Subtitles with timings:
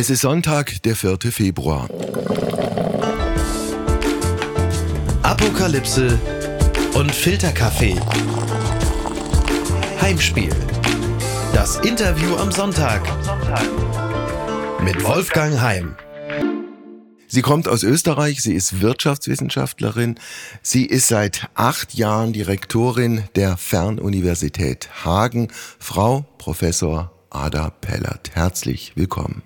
[0.00, 1.18] Es ist Sonntag, der 4.
[1.30, 1.86] Februar.
[5.22, 6.18] Apokalypse
[6.94, 8.00] und Filterkaffee.
[10.00, 10.56] Heimspiel.
[11.52, 13.02] Das Interview am Sonntag.
[14.82, 15.94] Mit Wolfgang Heim.
[17.28, 20.18] Sie kommt aus Österreich, sie ist Wirtschaftswissenschaftlerin,
[20.62, 25.48] sie ist seit acht Jahren Direktorin der Fernuniversität Hagen.
[25.78, 29.42] Frau Professor Ada Pellert, herzlich willkommen.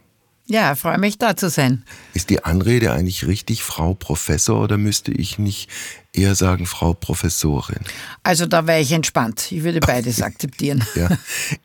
[0.47, 1.85] Ja, freue mich da zu sein.
[2.13, 5.71] Ist die Anrede eigentlich richtig Frau Professor oder müsste ich nicht
[6.13, 7.81] eher sagen Frau Professorin?
[8.23, 9.51] Also da wäre ich entspannt.
[9.53, 10.85] Ich würde beides akzeptieren.
[10.95, 11.09] Ja.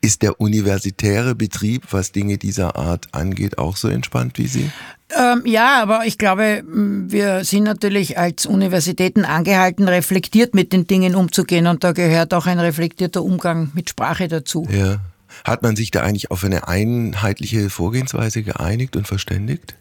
[0.00, 4.70] Ist der universitäre Betrieb, was Dinge dieser Art angeht, auch so entspannt wie Sie?
[5.16, 11.14] Ähm, ja, aber ich glaube, wir sind natürlich als Universitäten angehalten, reflektiert mit den Dingen
[11.14, 14.66] umzugehen und da gehört auch ein reflektierter Umgang mit Sprache dazu.
[14.70, 14.98] Ja.
[15.44, 19.74] Hat man sich da eigentlich auf eine einheitliche Vorgehensweise geeinigt und verständigt?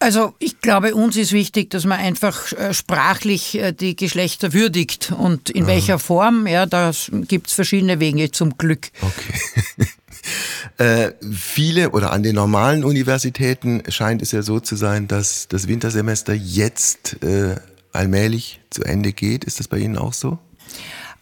[0.00, 5.12] Also ich glaube, uns ist wichtig, dass man einfach äh, sprachlich äh, die Geschlechter würdigt
[5.16, 5.70] und in Aha.
[5.70, 6.90] welcher Form, ja, da
[7.26, 8.90] gibt es verschiedene Wege zum Glück.
[9.00, 9.88] Okay.
[10.84, 15.68] äh, viele oder an den normalen Universitäten scheint es ja so zu sein, dass das
[15.68, 17.56] Wintersemester jetzt äh,
[17.92, 19.44] allmählich zu Ende geht.
[19.44, 20.38] Ist das bei Ihnen auch so?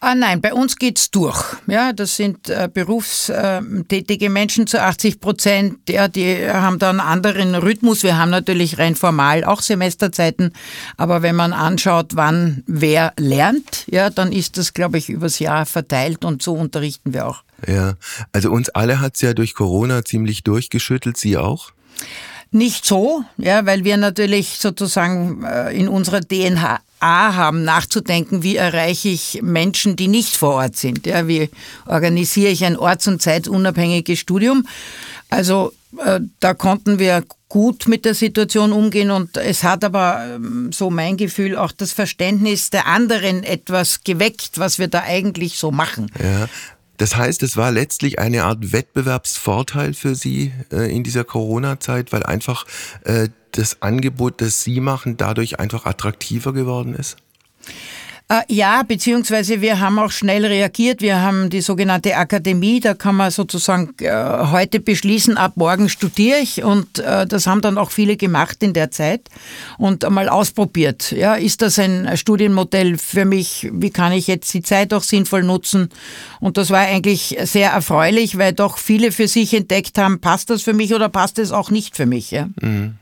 [0.04, 1.40] Ah, nein, bei uns geht's durch.
[1.68, 5.88] Ja, das sind äh, berufstätige Menschen zu 80 Prozent.
[5.88, 8.02] Ja, die haben da einen anderen Rhythmus.
[8.02, 10.54] Wir haben natürlich rein formal auch Semesterzeiten.
[10.96, 15.66] Aber wenn man anschaut, wann wer lernt, ja, dann ist das, glaube ich, übers Jahr
[15.66, 17.44] verteilt und so unterrichten wir auch.
[17.64, 17.94] Ja,
[18.32, 21.16] also uns alle hat's ja durch Corona ziemlich durchgeschüttelt.
[21.16, 21.70] Sie auch?
[22.50, 29.08] Nicht so, ja, weil wir natürlich sozusagen äh, in unserer DNA haben, nachzudenken, wie erreiche
[29.08, 31.06] ich Menschen, die nicht vor Ort sind.
[31.06, 31.50] Ja, wie
[31.86, 34.66] organisiere ich ein orts- und zeitunabhängiges Studium?
[35.28, 35.72] Also
[36.04, 40.88] äh, da konnten wir gut mit der Situation umgehen und es hat aber, ähm, so
[40.88, 46.10] mein Gefühl, auch das Verständnis der anderen etwas geweckt, was wir da eigentlich so machen.
[46.22, 46.48] Ja.
[47.02, 52.22] Das heißt, es war letztlich eine Art Wettbewerbsvorteil für Sie äh, in dieser Corona-Zeit, weil
[52.22, 52.64] einfach
[53.02, 57.16] äh, das Angebot, das Sie machen, dadurch einfach attraktiver geworden ist?
[58.28, 61.02] Äh, ja, beziehungsweise wir haben auch schnell reagiert.
[61.02, 64.10] Wir haben die sogenannte Akademie, da kann man sozusagen äh,
[64.50, 68.72] heute beschließen, ab morgen studiere ich und äh, das haben dann auch viele gemacht in
[68.72, 69.28] der Zeit
[69.78, 71.12] und einmal ausprobiert.
[71.12, 73.68] Ja, ist das ein Studienmodell für mich?
[73.72, 75.88] Wie kann ich jetzt die Zeit auch sinnvoll nutzen?
[76.40, 80.62] Und das war eigentlich sehr erfreulich, weil doch viele für sich entdeckt haben, passt das
[80.62, 82.30] für mich oder passt es auch nicht für mich?
[82.30, 82.48] Ja?
[82.60, 82.94] Mhm.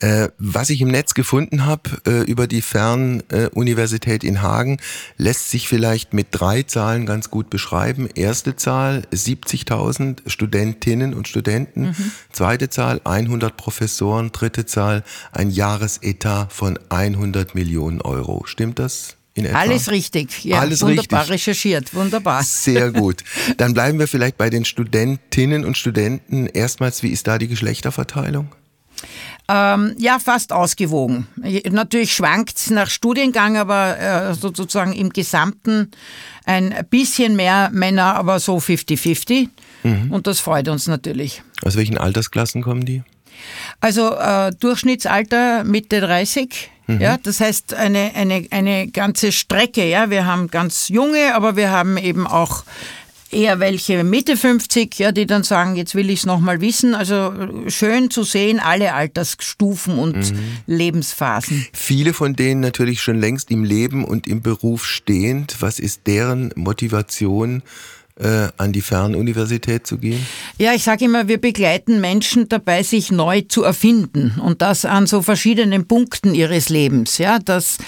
[0.00, 4.78] Äh, was ich im Netz gefunden habe äh, über die Fernuniversität äh, in Hagen,
[5.16, 8.08] lässt sich vielleicht mit drei Zahlen ganz gut beschreiben.
[8.14, 11.88] Erste Zahl 70.000 Studentinnen und Studenten.
[11.88, 12.12] Mhm.
[12.32, 14.32] Zweite Zahl 100 Professoren.
[14.32, 18.44] Dritte Zahl ein Jahresetat von 100 Millionen Euro.
[18.46, 19.16] Stimmt das?
[19.52, 20.58] Alles richtig, ja.
[20.58, 21.34] Alles wunderbar richtig.
[21.34, 22.42] recherchiert, wunderbar.
[22.42, 23.22] Sehr gut.
[23.56, 26.46] Dann bleiben wir vielleicht bei den Studentinnen und Studenten.
[26.46, 28.54] Erstmals, wie ist da die Geschlechterverteilung?
[29.52, 31.26] Ähm, ja, fast ausgewogen.
[31.70, 35.90] Natürlich schwankt es nach Studiengang, aber äh, sozusagen im Gesamten
[36.44, 39.48] ein bisschen mehr Männer, aber so 50-50.
[39.82, 40.12] Mhm.
[40.12, 41.42] Und das freut uns natürlich.
[41.64, 43.02] Aus welchen Altersklassen kommen die?
[43.80, 46.70] Also äh, Durchschnittsalter Mitte 30.
[46.86, 47.00] Mhm.
[47.00, 49.88] Ja, das heißt eine, eine, eine ganze Strecke.
[49.88, 52.62] Ja, wir haben ganz junge, aber wir haben eben auch
[53.30, 56.94] eher welche Mitte 50, ja, die dann sagen, jetzt will ich es nochmal wissen.
[56.94, 57.32] Also
[57.68, 60.38] schön zu sehen, alle Altersstufen und mhm.
[60.66, 61.66] Lebensphasen.
[61.72, 65.56] Viele von denen natürlich schon längst im Leben und im Beruf stehend.
[65.60, 67.62] Was ist deren Motivation?
[68.20, 70.24] Äh, an die Fernuniversität zu gehen?
[70.58, 75.06] Ja, ich sage immer, wir begleiten Menschen dabei, sich neu zu erfinden und das an
[75.06, 77.18] so verschiedenen Punkten ihres Lebens.
[77.18, 77.78] Ja, das,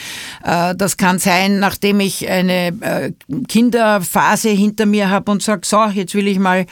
[0.44, 3.12] äh, das kann sein, nachdem ich eine äh,
[3.48, 6.66] Kinderphase hinter mir habe und sage, so, jetzt will ich mal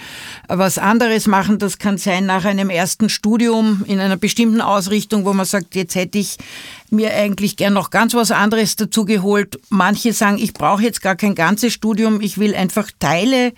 [0.49, 1.59] was anderes machen.
[1.59, 5.94] Das kann sein nach einem ersten Studium in einer bestimmten Ausrichtung, wo man sagt, jetzt
[5.94, 6.38] hätte ich
[6.92, 9.58] mir eigentlich gern noch ganz was anderes dazu geholt.
[9.69, 13.52] Manche sagen, ich brauche jetzt gar kein ganzes Studium, ich will einfach Teile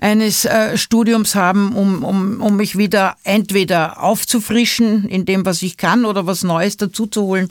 [0.00, 5.76] eines äh, Studiums haben, um, um, um mich wieder entweder aufzufrischen in dem, was ich
[5.76, 7.50] kann oder was Neues dazu zu holen.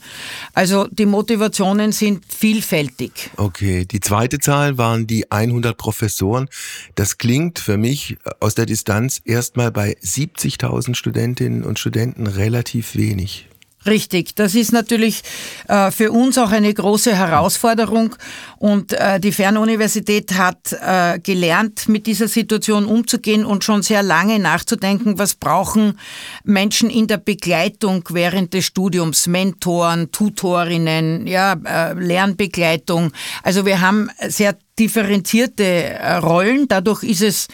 [0.53, 3.29] Also die Motivationen sind vielfältig.
[3.37, 6.47] Okay, die zweite Zahl waren die 100 Professoren.
[6.95, 13.47] Das klingt für mich aus der Distanz erstmal bei 70.000 Studentinnen und Studenten relativ wenig.
[13.85, 15.23] Richtig, das ist natürlich
[15.67, 18.15] äh, für uns auch eine große Herausforderung.
[18.59, 24.37] Und äh, die Fernuniversität hat äh, gelernt, mit dieser Situation umzugehen und schon sehr lange
[24.37, 25.97] nachzudenken, was brauchen
[26.43, 33.11] Menschen in der Begleitung während des Studiums, Mentoren, Tutorinnen, ja, äh, Lernbegleitung.
[33.41, 36.67] Also wir haben sehr differenzierte äh, Rollen.
[36.67, 37.47] Dadurch ist es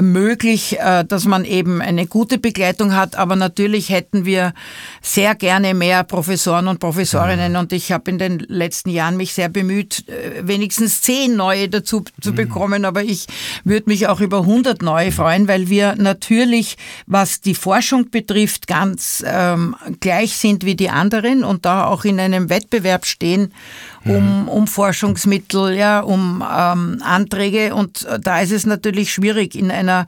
[0.00, 3.16] möglich, äh, dass man eben eine gute Begleitung hat.
[3.16, 4.54] Aber natürlich hätten wir
[5.02, 7.56] sehr gerne mehr Professoren und Professorinnen.
[7.56, 12.04] Und ich habe in den letzten Jahren mich sehr bemüht, äh, wenigstens zehn neue dazu
[12.20, 12.36] zu mhm.
[12.36, 12.84] bekommen.
[12.84, 13.26] Aber ich
[13.64, 16.76] würde mich auch über 100 neue freuen, weil wir natürlich,
[17.06, 22.20] was die Forschung betrifft, ganz ähm, gleich sind wie die anderen und da auch in
[22.20, 23.52] einem Wettbewerb stehen
[24.04, 27.74] um, um Forschungsmittel, ja, um ähm, Anträge.
[27.74, 30.06] Und äh, da ist es natürlich schwierig, in einer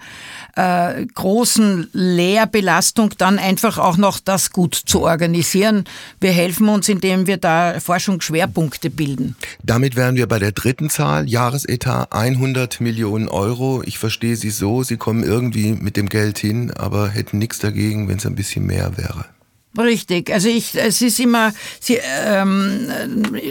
[0.57, 5.85] äh, großen Lehrbelastung dann einfach auch noch das gut zu organisieren.
[6.21, 9.37] Wir helfen uns, indem wir da Forschungsschwerpunkte bilden.
[9.63, 13.83] Damit wären wir bei der dritten Zahl, Jahresetat 100 Millionen Euro.
[13.85, 18.09] Ich verstehe Sie so, Sie kommen irgendwie mit dem Geld hin, aber hätten nichts dagegen,
[18.09, 19.25] wenn es ein bisschen mehr wäre.
[19.79, 20.31] Richtig.
[20.31, 21.53] Also ich, es ist immer
[21.89, 22.91] ähm,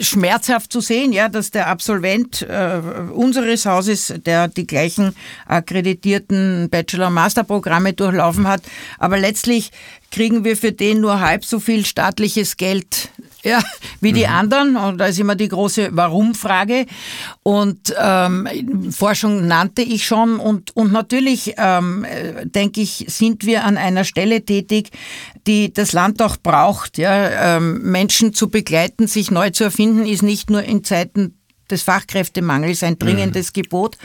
[0.02, 2.80] schmerzhaft zu sehen, ja, dass der Absolvent äh,
[3.12, 5.16] unseres Hauses, der die gleichen
[5.48, 8.62] akkreditierten Bachelor- und Masterprogramme durchlaufen hat,
[9.00, 9.72] aber letztlich
[10.12, 13.10] kriegen wir für den nur halb so viel staatliches Geld
[13.44, 13.62] ja,
[14.02, 14.34] wie die mhm.
[14.34, 14.78] anderen.
[14.78, 16.86] Und da ist immer die große Warum-Frage.
[17.44, 18.48] Und ähm,
[18.92, 20.40] Forschung nannte ich schon.
[20.40, 22.06] Und, und natürlich, ähm,
[22.44, 24.90] denke ich, sind wir an einer Stelle tätig,
[25.48, 26.98] die das Land auch braucht.
[26.98, 27.58] Ja?
[27.58, 31.36] Ähm, Menschen zu begleiten, sich neu zu erfinden, ist nicht nur in Zeiten
[31.72, 33.62] des Fachkräftemangels ein dringendes mhm.
[33.62, 33.98] Gebot.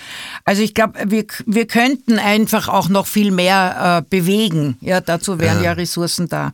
[0.45, 4.77] Also ich glaube, wir, wir könnten einfach auch noch viel mehr äh, bewegen.
[4.81, 5.65] Ja, dazu wären ja.
[5.65, 6.53] ja Ressourcen da.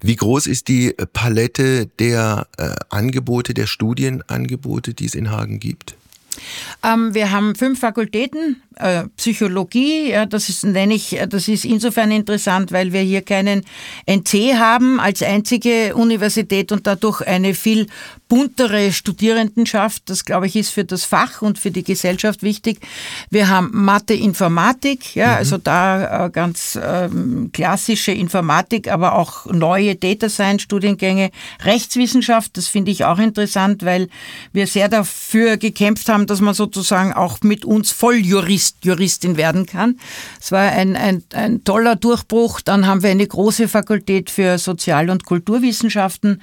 [0.00, 5.96] Wie groß ist die Palette der äh, Angebote, der Studienangebote, die es in Hagen gibt?
[6.84, 12.10] Ähm, wir haben fünf Fakultäten, äh, Psychologie, ja, das ist, nenne ich, das ist insofern
[12.10, 13.64] interessant, weil wir hier keinen
[14.06, 17.86] NC haben als einzige Universität und dadurch eine viel
[18.28, 20.02] buntere Studierendenschaft.
[20.06, 22.80] Das, glaube ich, ist für das Fach und für die Gesellschaft wichtig.
[23.30, 25.34] Wir haben Mathe, Informatik, ja, mhm.
[25.34, 31.30] also da äh, ganz ähm, klassische Informatik, aber auch neue Data Science Studiengänge.
[31.64, 34.08] Rechtswissenschaft, das finde ich auch interessant, weil
[34.52, 39.98] wir sehr dafür gekämpft haben, dass man sozusagen auch mit uns Volljurist, Juristin werden kann.
[40.40, 42.60] Es war ein, ein, ein toller Durchbruch.
[42.60, 46.42] Dann haben wir eine große Fakultät für Sozial- und Kulturwissenschaften.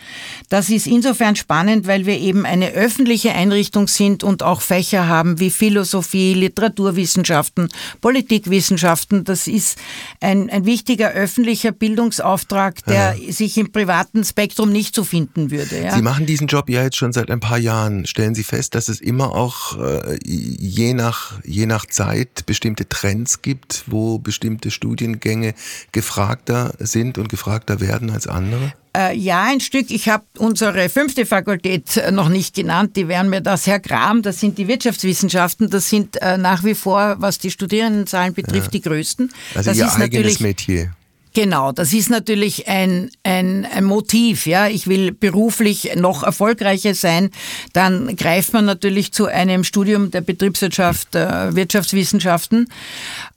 [0.50, 5.40] Das ist insofern spannend, weil wir eben eine öffentliche Einrichtung sind und auch Fächer haben
[5.40, 7.70] wie Philosophie, Literaturwissenschaften,
[8.02, 9.24] Politikwissenschaften.
[9.24, 9.78] Das ist
[10.20, 13.34] ein, ein wichtiger öffentlicher Bildungsauftrag, der ja.
[13.34, 15.84] sich im privaten Spektrum nicht so finden würde.
[15.84, 15.96] Ja.
[15.96, 18.06] Sie machen diesen Job ja jetzt schon seit ein paar Jahren.
[18.06, 23.42] Stellen Sie fest, dass es immer auch äh, je, nach, je nach Zeit bestimmte Trends
[23.42, 25.54] gibt, wo bestimmte Studiengänge
[25.92, 28.74] gefragter sind und gefragter werden als andere?
[28.96, 29.90] Äh, ja, ein Stück.
[29.90, 32.98] Ich habe unsere fünfte Fakultät äh, noch nicht genannt.
[32.98, 34.22] Die wären mir da sehr gram.
[34.22, 35.70] Das sind die Wirtschaftswissenschaften.
[35.70, 38.72] Das sind äh, nach wie vor, was die Studierendenzahlen betrifft, ja.
[38.72, 39.34] die größten.
[39.56, 40.92] Also das Ihr ist eigenes Metier.
[41.34, 44.46] Genau, das ist natürlich ein, ein, ein Motiv.
[44.46, 47.30] Ja, ich will beruflich noch erfolgreicher sein.
[47.72, 52.68] Dann greift man natürlich zu einem Studium der Betriebswirtschaft, äh, Wirtschaftswissenschaften.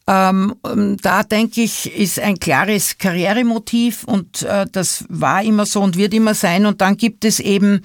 [0.06, 5.80] Ähm, ähm, da denke ich, ist ein klares Karrieremotiv und äh, das war immer so
[5.80, 6.66] und wird immer sein.
[6.66, 7.82] Und dann gibt es eben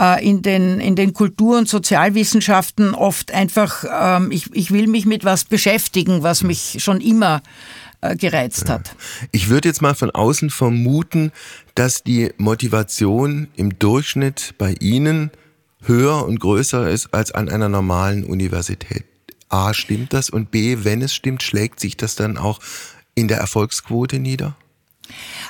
[0.00, 5.04] äh, in, den, in den Kultur- und Sozialwissenschaften oft einfach, ähm, ich, ich will mich
[5.04, 7.81] mit was beschäftigen, was mich schon immer äh,
[8.18, 8.94] gereizt hat.
[9.30, 11.32] Ich würde jetzt mal von außen vermuten,
[11.74, 15.30] dass die Motivation im Durchschnitt bei Ihnen
[15.82, 19.04] höher und größer ist als an einer normalen Universität.
[19.48, 20.30] A, stimmt das?
[20.30, 22.60] Und B, wenn es stimmt, schlägt sich das dann auch
[23.14, 24.56] in der Erfolgsquote nieder?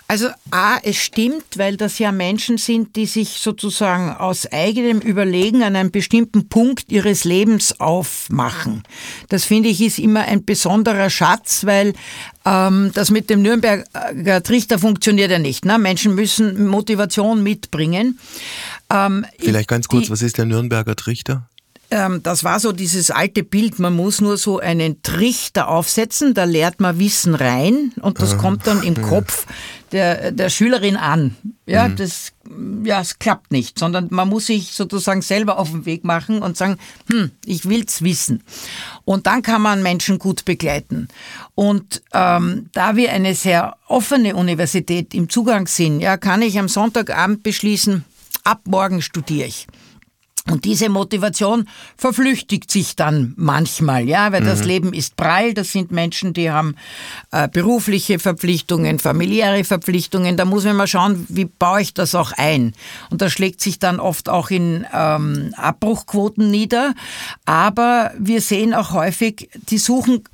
[0.09, 5.63] Also A, es stimmt, weil das ja Menschen sind, die sich sozusagen aus eigenem Überlegen
[5.63, 8.83] an einem bestimmten Punkt ihres Lebens aufmachen.
[9.29, 11.95] Das finde ich ist immer ein besonderer Schatz, weil
[12.45, 15.65] ähm, das mit dem Nürnberger Trichter funktioniert ja nicht.
[15.65, 15.79] Ne?
[15.79, 18.19] Menschen müssen Motivation mitbringen.
[18.91, 21.49] Ähm, Vielleicht ganz kurz, die, was ist der Nürnberger Trichter?
[21.93, 26.45] Ähm, das war so dieses alte Bild, man muss nur so einen Trichter aufsetzen, da
[26.45, 29.45] lehrt man Wissen rein und das kommt dann im Kopf
[29.93, 31.37] der, der Schülerin an.
[31.67, 31.97] Ja, mhm.
[31.97, 32.33] das,
[32.85, 36.57] ja, es klappt nicht, sondern man muss sich sozusagen selber auf den Weg machen und
[36.57, 36.79] sagen,
[37.11, 38.43] hm, ich will's wissen.
[39.05, 41.09] Und dann kann man Menschen gut begleiten.
[41.55, 46.69] Und ähm, da wir eine sehr offene Universität im Zugang sind, ja, kann ich am
[46.69, 48.03] Sonntagabend beschließen,
[48.45, 49.67] ab morgen studiere ich.
[50.51, 54.47] Und diese Motivation verflüchtigt sich dann manchmal, ja, weil mhm.
[54.47, 55.55] das Leben ist prall.
[55.55, 56.75] Das sind Menschen, die haben
[57.31, 60.37] äh, berufliche Verpflichtungen, familiäre Verpflichtungen.
[60.37, 62.75] Da muss man mal schauen, wie baue ich das auch ein.
[63.11, 66.95] Und das schlägt sich dann oft auch in ähm, Abbruchquoten nieder.
[67.45, 70.25] Aber wir sehen auch häufig, die suchen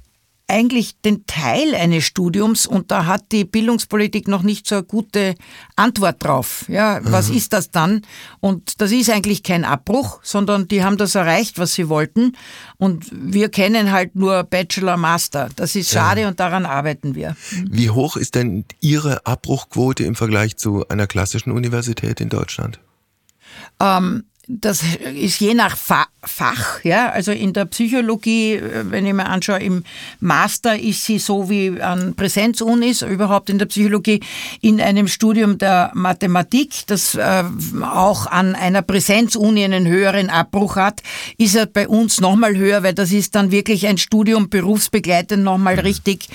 [0.49, 5.35] eigentlich den Teil eines Studiums und da hat die Bildungspolitik noch nicht so eine gute
[5.77, 6.65] Antwort drauf.
[6.69, 7.37] Ja, was mhm.
[7.37, 8.03] ist das dann?
[8.41, 12.33] Und das ist eigentlich kein Abbruch, sondern die haben das erreicht, was sie wollten.
[12.79, 15.51] Und wir kennen halt nur Bachelor, Master.
[15.55, 16.29] Das ist schade ja.
[16.29, 17.37] und daran arbeiten wir.
[17.71, 22.81] Wie hoch ist denn Ihre Abbruchquote im Vergleich zu einer klassischen Universität in Deutschland?
[23.81, 24.83] Ähm, das
[25.15, 27.11] ist je nach Fach, ja.
[27.11, 29.85] Also in der Psychologie, äh, wenn ich mir anschaue, im
[30.21, 34.21] Master ist sie so wie an Präsenzunis, überhaupt in der Psychologie,
[34.63, 37.45] in einem Studium der Mathematik, das äh,
[37.83, 41.03] auch an einer Präsenzuni einen höheren Abbruch hat,
[41.37, 45.75] ist er bei uns nochmal höher, weil das ist dann wirklich ein Studium berufsbegleitend nochmal
[45.75, 45.81] mhm.
[45.81, 46.29] richtig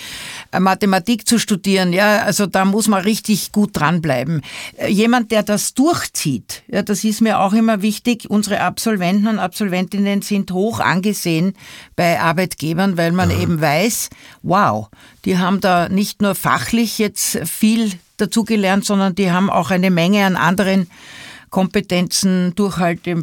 [0.59, 1.93] Mathematik zu studieren.
[1.93, 4.41] Ja, also da muss man richtig gut dranbleiben.
[4.77, 9.39] Äh, jemand, der das durchzieht, ja, das ist mir auch immer wichtig, unsere Absolventen und
[9.39, 11.53] Absolventinnen sind hoch angesehen
[11.95, 13.41] bei Arbeitgebern, weil man Aha.
[13.41, 14.09] eben weiß,
[14.41, 14.89] wow,
[15.25, 20.25] die haben da nicht nur fachlich jetzt viel dazugelernt, sondern die haben auch eine Menge
[20.25, 20.89] an anderen
[21.53, 23.21] Kompetenzen, Durchhalte,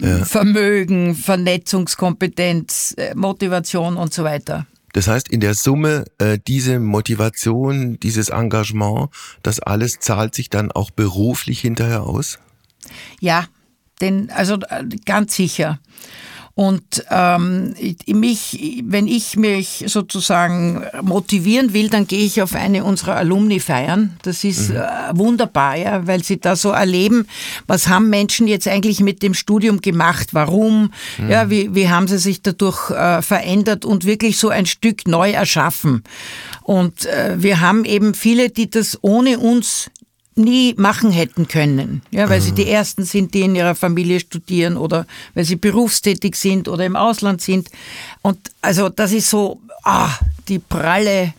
[0.00, 0.24] ja.
[0.24, 4.66] Vermögen, Vernetzungskompetenz, äh, Motivation und so weiter.
[4.94, 9.10] Das heißt, in der Summe äh, diese Motivation, dieses Engagement,
[9.42, 12.38] das alles zahlt sich dann auch beruflich hinterher aus?
[13.20, 13.46] Ja,
[14.00, 15.80] den, also äh, ganz sicher.
[16.56, 17.74] Und ähm,
[18.06, 24.16] mich, wenn ich mich sozusagen motivieren will, dann gehe ich auf eine unserer Alumni feiern.
[24.22, 24.76] Das ist mhm.
[24.76, 24.82] äh,
[25.14, 27.26] wunderbar, ja, weil sie da so erleben,
[27.66, 31.28] was haben Menschen jetzt eigentlich mit dem Studium gemacht, warum, mhm.
[31.28, 35.32] ja, wie, wie haben sie sich dadurch äh, verändert und wirklich so ein Stück neu
[35.32, 36.04] erschaffen.
[36.62, 39.90] Und äh, wir haben eben viele, die das ohne uns
[40.36, 42.44] nie machen hätten können, ja, weil mhm.
[42.44, 46.84] sie die ersten sind, die in ihrer Familie studieren oder weil sie berufstätig sind oder
[46.84, 47.68] im Ausland sind.
[48.22, 50.10] Und also das ist so ah,
[50.48, 51.34] die pralle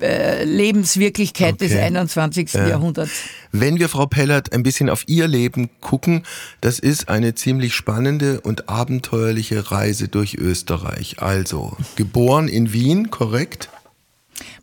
[0.00, 1.68] äh, Lebenswirklichkeit okay.
[1.68, 2.52] des 21.
[2.52, 2.68] Ja.
[2.68, 3.12] Jahrhunderts.
[3.52, 6.24] Wenn wir, Frau Pellert, ein bisschen auf Ihr Leben gucken,
[6.60, 11.22] das ist eine ziemlich spannende und abenteuerliche Reise durch Österreich.
[11.22, 13.70] Also, geboren in Wien, korrekt?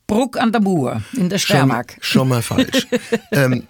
[0.07, 1.97] Bruck an der Mur in der Steiermark.
[2.01, 2.87] Schon, schon mal falsch.
[3.31, 3.63] ähm,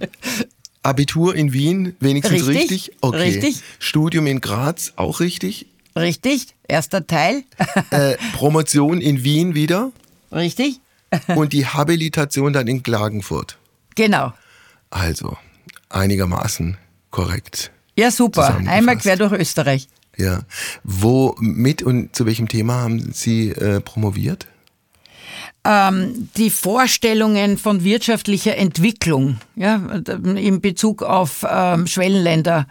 [0.81, 2.71] Abitur in Wien, wenigstens richtig?
[2.71, 2.91] Richtig.
[3.01, 3.17] Okay.
[3.17, 3.61] richtig.
[3.79, 5.67] Studium in Graz, auch richtig?
[5.95, 7.43] Richtig, erster Teil.
[7.91, 9.91] äh, Promotion in Wien wieder?
[10.31, 10.79] Richtig.
[11.35, 13.57] Und die Habilitation dann in Klagenfurt?
[13.95, 14.33] Genau.
[14.89, 15.37] Also,
[15.89, 16.77] einigermaßen
[17.11, 17.71] korrekt.
[17.95, 18.57] Ja, super.
[18.65, 19.87] Einmal quer durch Österreich.
[20.17, 20.41] Ja.
[20.83, 24.47] Wo mit und zu welchem Thema haben Sie äh, promoviert?
[25.65, 29.77] Ähm, die Vorstellungen von wirtschaftlicher Entwicklung ja,
[30.35, 32.67] in Bezug auf ähm, Schwellenländer,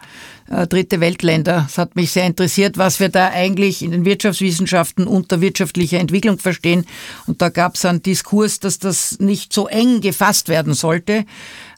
[0.49, 1.63] äh, dritte Weltländer.
[1.67, 6.37] Das hat mich sehr interessiert, was wir da eigentlich in den Wirtschaftswissenschaften unter wirtschaftlicher Entwicklung
[6.37, 6.85] verstehen.
[7.25, 11.25] Und da gab es einen Diskurs, dass das nicht so eng gefasst werden sollte.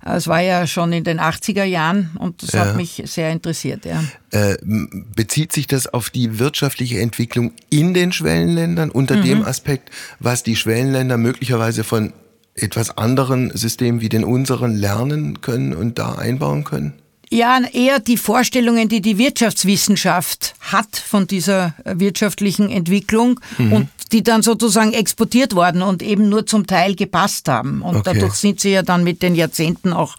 [0.07, 2.59] Es war ja schon in den 80er Jahren und das ja.
[2.59, 3.85] hat mich sehr interessiert.
[3.85, 4.03] Ja.
[4.29, 9.23] Äh, bezieht sich das auf die wirtschaftliche Entwicklung in den Schwellenländern unter mhm.
[9.23, 12.13] dem Aspekt, was die Schwellenländer möglicherweise von
[12.53, 16.93] etwas anderen Systemen wie den unseren lernen können und da einbauen können?
[17.29, 23.73] Ja, eher die Vorstellungen, die die Wirtschaftswissenschaft hat von dieser wirtschaftlichen Entwicklung mhm.
[23.73, 27.81] und die dann sozusagen exportiert worden und eben nur zum Teil gepasst haben.
[27.81, 28.11] Und okay.
[28.13, 30.15] dadurch sind sie ja dann mit den Jahrzehnten auch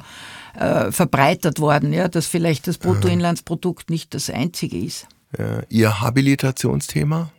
[0.59, 5.07] äh, verbreitert worden, ja, dass vielleicht das Bruttoinlandsprodukt nicht das einzige ist.
[5.39, 7.31] Ja, Ihr Habilitationsthema?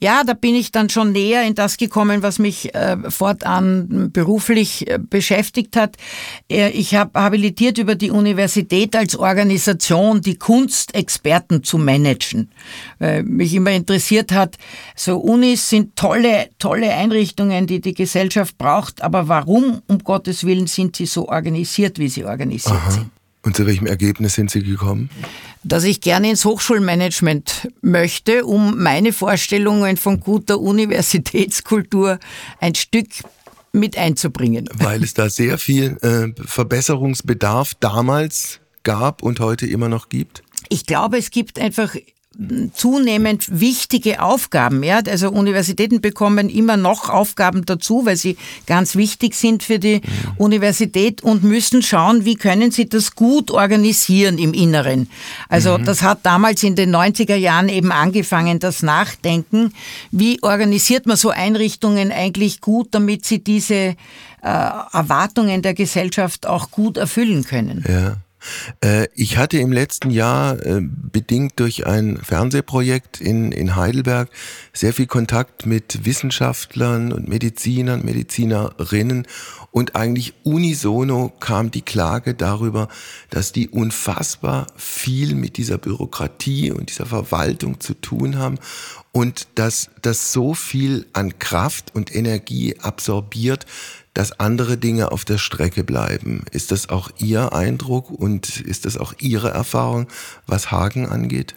[0.00, 4.88] Ja, da bin ich dann schon näher in das gekommen, was mich äh, fortan beruflich
[4.88, 5.96] äh, beschäftigt hat.
[6.50, 12.50] Äh, ich habe habilitiert über die Universität als Organisation, die Kunstexperten zu managen.
[12.98, 14.56] Weil mich immer interessiert hat,
[14.96, 20.66] so Unis sind tolle, tolle Einrichtungen, die die Gesellschaft braucht, aber warum, um Gottes Willen,
[20.66, 22.90] sind sie so organisiert, wie sie organisiert Aha.
[22.90, 23.10] sind?
[23.44, 25.10] Und zu welchem Ergebnis sind Sie gekommen?
[25.64, 32.18] Dass ich gerne ins Hochschulmanagement möchte, um meine Vorstellungen von guter Universitätskultur
[32.60, 33.08] ein Stück
[33.72, 34.68] mit einzubringen.
[34.74, 40.42] Weil es da sehr viel äh, Verbesserungsbedarf damals gab und heute immer noch gibt?
[40.68, 41.96] Ich glaube, es gibt einfach
[42.72, 44.82] zunehmend wichtige Aufgaben.
[44.82, 45.00] Ja?
[45.08, 48.36] Also Universitäten bekommen immer noch Aufgaben dazu, weil sie
[48.66, 50.00] ganz wichtig sind für die.
[50.36, 55.08] Universität und müssen schauen, wie können sie das gut organisieren im Inneren.
[55.48, 55.84] Also mhm.
[55.84, 59.72] das hat damals in den 90er Jahren eben angefangen, das Nachdenken,
[60.10, 63.96] wie organisiert man so Einrichtungen eigentlich gut, damit sie diese äh,
[64.42, 67.84] Erwartungen der Gesellschaft auch gut erfüllen können.
[67.88, 68.16] Ja.
[68.82, 74.28] Äh, ich hatte im letzten Jahr, äh, bedingt durch ein Fernsehprojekt in, in Heidelberg,
[74.72, 79.26] sehr viel Kontakt mit Wissenschaftlern und Medizinern, Medizinerinnen
[79.70, 82.88] und eigentlich unisono kam die Klage darüber,
[83.30, 88.58] dass die unfassbar viel mit dieser Bürokratie und dieser Verwaltung zu tun haben
[89.10, 93.66] und dass das so viel an Kraft und Energie absorbiert,
[94.14, 96.44] dass andere Dinge auf der Strecke bleiben.
[96.52, 100.06] Ist das auch Ihr Eindruck und ist das auch Ihre Erfahrung,
[100.46, 101.56] was Hagen angeht?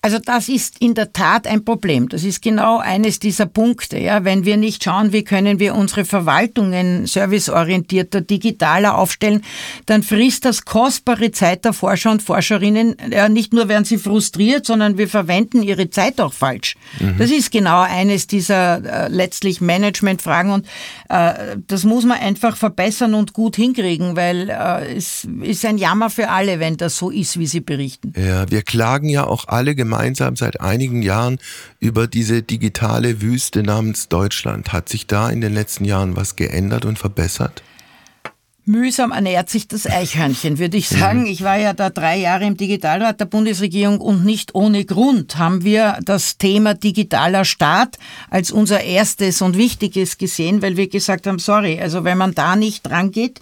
[0.00, 2.08] Also das ist in der Tat ein Problem.
[2.08, 3.98] Das ist genau eines dieser Punkte.
[3.98, 9.42] Ja, wenn wir nicht schauen, wie können wir unsere Verwaltungen serviceorientierter, digitaler aufstellen,
[9.86, 12.94] dann frisst das kostbare Zeit der Forscher und Forscherinnen.
[13.10, 16.76] Ja, nicht nur werden sie frustriert, sondern wir verwenden ihre Zeit auch falsch.
[17.00, 17.16] Mhm.
[17.18, 20.66] Das ist genau eines dieser äh, letztlich Managementfragen und
[21.08, 26.08] äh, das muss man einfach verbessern und gut hinkriegen, weil äh, es ist ein Jammer
[26.08, 28.12] für alle, wenn das so ist, wie Sie berichten.
[28.16, 31.38] Ja, wir klagen ja auch alle gemeinsam gemeinsam seit einigen Jahren
[31.80, 34.70] über diese digitale Wüste namens Deutschland.
[34.74, 37.62] Hat sich da in den letzten Jahren was geändert und verbessert?
[38.66, 41.24] Mühsam ernährt sich das Eichhörnchen, würde ich sagen.
[41.24, 45.64] Ich war ja da drei Jahre im Digitalrat der Bundesregierung und nicht ohne Grund haben
[45.64, 51.38] wir das Thema digitaler Staat als unser erstes und wichtiges gesehen, weil wir gesagt haben,
[51.38, 53.40] sorry, also wenn man da nicht dran geht,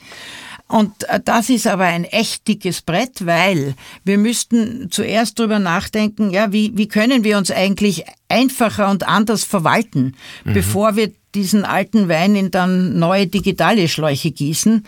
[0.69, 6.31] und äh, das ist aber ein echt dickes Brett, weil wir müssten zuerst drüber nachdenken,
[6.31, 10.55] ja, wie, wie können wir uns eigentlich einfacher und anders verwalten, mhm.
[10.55, 14.85] bevor wir diesen alten Wein in dann neue digitale Schläuche gießen.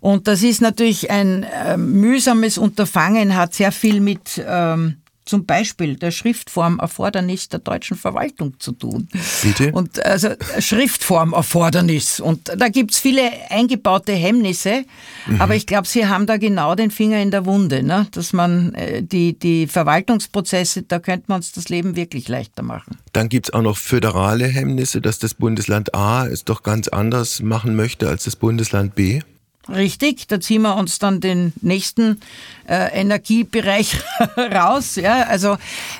[0.00, 5.96] Und das ist natürlich ein äh, mühsames Unterfangen, hat sehr viel mit ähm, zum Beispiel
[5.96, 9.08] der Schriftformerfordernis der deutschen Verwaltung zu tun.
[9.42, 9.72] Bitte?
[9.72, 12.20] Und also Schriftformerfordernis.
[12.20, 14.84] Und da gibt's viele eingebaute Hemmnisse,
[15.26, 15.40] mhm.
[15.40, 18.06] aber ich glaube, Sie haben da genau den Finger in der Wunde, ne?
[18.12, 22.98] dass man äh, die, die Verwaltungsprozesse, da könnte man uns das Leben wirklich leichter machen.
[23.12, 27.76] Dann gibt's auch noch föderale Hemmnisse, dass das Bundesland A es doch ganz anders machen
[27.76, 29.20] möchte als das Bundesland B.
[29.68, 32.20] Richtig, da ziehen wir uns dann den nächsten
[32.68, 33.96] äh, Energiebereich
[34.36, 34.96] raus.
[34.96, 35.56] Ja, also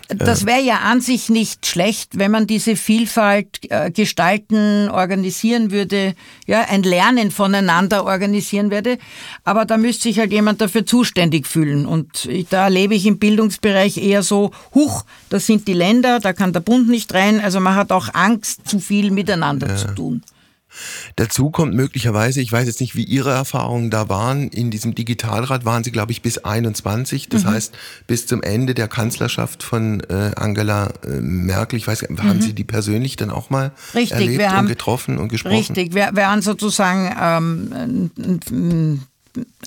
[0.09, 6.15] das wäre ja an sich nicht schlecht, wenn man diese Vielfalt äh, gestalten, organisieren würde,
[6.47, 8.99] ja, ein Lernen voneinander organisieren würde.
[9.45, 11.87] Aber da müsste sich halt jemand dafür zuständig fühlen.
[11.87, 16.53] Und da erlebe ich im Bildungsbereich eher so, huch, das sind die Länder, da kann
[16.53, 17.41] der Bund nicht rein.
[17.41, 19.77] Also man hat auch Angst, zu viel miteinander ja.
[19.77, 20.23] zu tun.
[21.17, 25.65] Dazu kommt möglicherweise, ich weiß jetzt nicht, wie Ihre Erfahrungen da waren, in diesem Digitalrat
[25.65, 27.49] waren Sie, glaube ich, bis 21, das mhm.
[27.49, 27.75] heißt
[28.07, 31.79] bis zum Ende der Kanzlerschaft von äh, Angela äh, Merkel.
[31.79, 32.23] Ich weiß, mhm.
[32.23, 35.57] haben Sie die persönlich dann auch mal richtig, erlebt wir haben, und getroffen und gesprochen?
[35.57, 39.01] Richtig, wir, wir haben sozusagen ähm,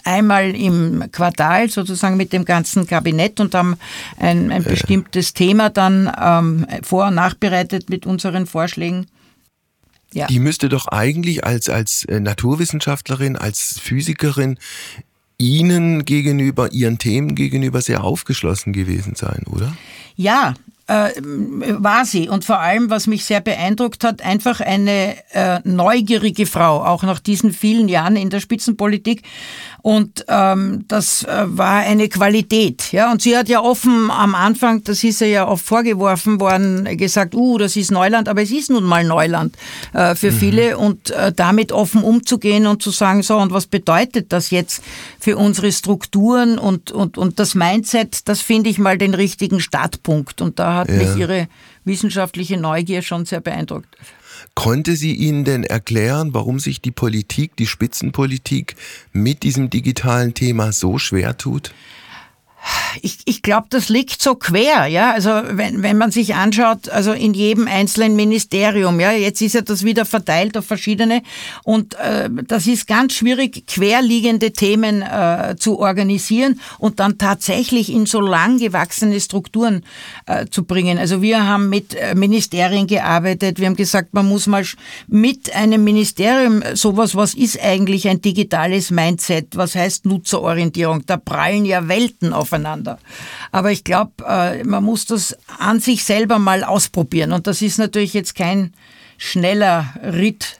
[0.03, 3.77] einmal im Quartal sozusagen mit dem ganzen Kabinett und haben
[4.19, 9.07] ein, ein bestimmtes Thema dann ähm, vor- und nachbereitet mit unseren Vorschlägen.
[10.15, 10.27] Ja.
[10.27, 14.57] Die müsste doch eigentlich als, als äh, Naturwissenschaftlerin, als Physikerin
[15.37, 19.75] Ihnen gegenüber, Ihren Themen gegenüber sehr aufgeschlossen gewesen sein, oder?
[20.15, 20.53] Ja,
[20.87, 22.29] äh, war sie.
[22.29, 27.19] Und vor allem, was mich sehr beeindruckt hat, einfach eine äh, neugierige Frau, auch nach
[27.19, 29.23] diesen vielen Jahren in der Spitzenpolitik.
[29.85, 32.91] Und ähm, das äh, war eine Qualität.
[32.91, 33.11] Ja?
[33.11, 37.59] Und sie hat ja offen am Anfang, das ist ja oft vorgeworfen worden, gesagt, uh,
[37.59, 39.55] das ist Neuland, aber es ist nun mal Neuland
[39.93, 40.37] äh, für mhm.
[40.37, 40.77] viele.
[40.79, 44.81] Und äh, damit offen umzugehen und zu sagen, so, und was bedeutet das jetzt
[45.19, 50.41] für unsere Strukturen und, und, und das Mindset, das finde ich mal den richtigen Startpunkt.
[50.41, 50.95] Und da hat ja.
[50.95, 51.47] mich ihre
[51.83, 53.95] wissenschaftliche Neugier schon sehr beeindruckt.
[54.53, 58.75] Konnte sie Ihnen denn erklären, warum sich die Politik, die Spitzenpolitik
[59.13, 61.73] mit diesem digitalen Thema so schwer tut?
[63.01, 65.11] Ich, ich glaube, das liegt so quer, ja.
[65.11, 69.61] Also wenn, wenn man sich anschaut, also in jedem einzelnen Ministerium, ja, jetzt ist ja
[69.61, 71.21] das wieder verteilt auf verschiedene.
[71.63, 78.05] Und äh, das ist ganz schwierig, querliegende Themen äh, zu organisieren und dann tatsächlich in
[78.05, 79.83] so lang gewachsene Strukturen
[80.25, 80.97] äh, zu bringen.
[80.97, 84.65] Also wir haben mit äh, Ministerien gearbeitet, wir haben gesagt, man muss mal
[85.07, 91.65] mit einem Ministerium sowas, was ist eigentlich ein digitales Mindset, was heißt Nutzerorientierung, da prallen
[91.65, 92.99] ja Welten aufeinander.
[93.51, 97.31] Aber ich glaube, äh, man muss das an sich selber mal ausprobieren.
[97.31, 98.73] Und das ist natürlich jetzt kein
[99.17, 100.59] schneller Ritt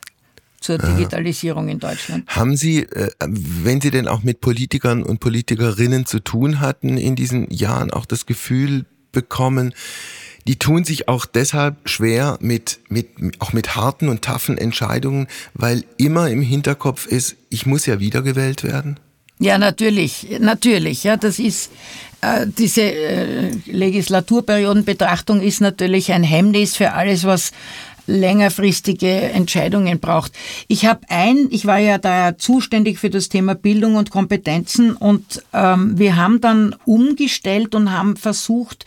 [0.59, 2.27] zur Digitalisierung in Deutschland.
[2.27, 7.15] Haben Sie, äh, wenn Sie denn auch mit Politikern und Politikerinnen zu tun hatten in
[7.15, 9.73] diesen Jahren, auch das Gefühl bekommen,
[10.47, 13.07] die tun sich auch deshalb schwer mit, mit,
[13.39, 18.63] auch mit harten und taffen Entscheidungen, weil immer im Hinterkopf ist, ich muss ja wiedergewählt
[18.63, 18.99] werden?
[19.39, 21.03] Ja, natürlich, natürlich.
[21.03, 21.69] Ja, das ist
[22.21, 27.51] äh, diese äh, Legislaturperiodenbetrachtung ist natürlich ein Hemmnis für alles, was
[28.07, 30.31] längerfristige Entscheidungen braucht.
[30.67, 35.43] Ich habe ein, ich war ja da zuständig für das Thema Bildung und Kompetenzen und
[35.53, 38.85] ähm, wir haben dann umgestellt und haben versucht,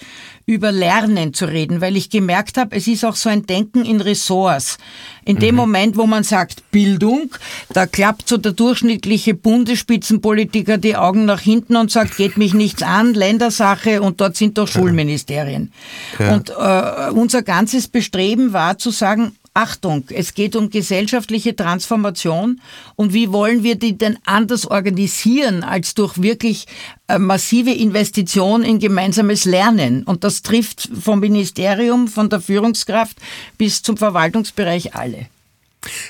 [0.48, 4.00] über Lernen zu reden, weil ich gemerkt habe, es ist auch so ein Denken in
[4.00, 4.78] Ressorts.
[5.26, 5.40] In mhm.
[5.40, 7.34] dem Moment, wo man sagt Bildung,
[7.74, 12.82] da klappt so der durchschnittliche Bundesspitzenpolitiker die Augen nach hinten und sagt, geht mich nichts
[12.82, 15.70] an, Ländersache und dort sind doch Schulministerien.
[16.18, 16.36] Ja.
[16.36, 22.60] Und äh, unser ganzes Bestreben war zu sagen, Achtung, es geht um gesellschaftliche Transformation
[22.94, 26.66] und wie wollen wir die denn anders organisieren als durch wirklich
[27.08, 30.04] äh, massive Investition in gemeinsames Lernen.
[30.04, 33.16] Und das trifft vom Ministerium, von der Führungskraft
[33.58, 35.26] bis zum Verwaltungsbereich alle.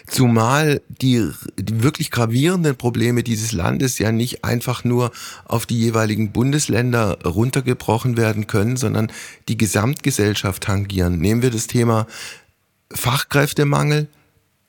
[0.06, 5.10] Zumal die, die, wirklich gravierenden Probleme dieses Landes ja nicht einfach nur
[5.46, 9.10] auf die jeweiligen Bundesländer runtergebrochen werden können, sondern
[9.48, 11.18] die Gesamtgesellschaft tangieren.
[11.18, 12.06] Nehmen wir das Thema
[12.92, 14.08] Fachkräftemangel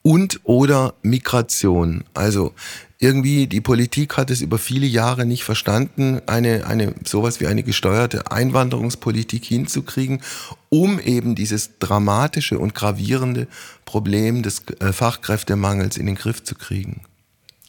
[0.02, 2.04] und oder Migration.
[2.14, 2.54] Also
[3.00, 7.64] irgendwie die Politik hat es über viele Jahre nicht verstanden, eine, eine, sowas wie eine
[7.64, 10.22] gesteuerte Einwanderungspolitik hinzukriegen,
[10.70, 13.48] um eben dieses dramatische und gravierende
[13.86, 17.02] Problem des äh, Fachkräftemangels in den Griff zu kriegen.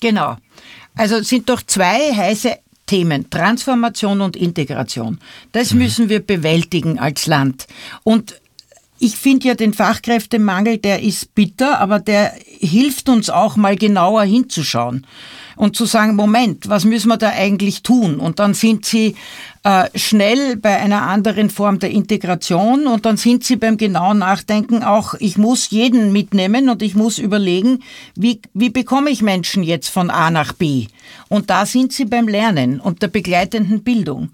[0.01, 0.37] Genau.
[0.97, 5.21] Also es sind doch zwei heiße Themen, Transformation und Integration.
[5.53, 5.79] Das mhm.
[5.79, 7.69] müssen wir bewältigen als Land.
[8.03, 8.40] Und
[9.01, 14.23] ich finde ja den Fachkräftemangel, der ist bitter, aber der hilft uns auch mal genauer
[14.23, 15.07] hinzuschauen
[15.61, 18.19] und zu sagen, Moment, was müssen wir da eigentlich tun?
[18.19, 19.15] Und dann sind sie
[19.63, 24.83] äh, schnell bei einer anderen Form der Integration und dann sind sie beim genauen Nachdenken
[24.83, 27.81] auch, ich muss jeden mitnehmen und ich muss überlegen,
[28.15, 30.87] wie, wie bekomme ich Menschen jetzt von A nach B?
[31.29, 34.31] Und da sind sie beim Lernen und der begleitenden Bildung.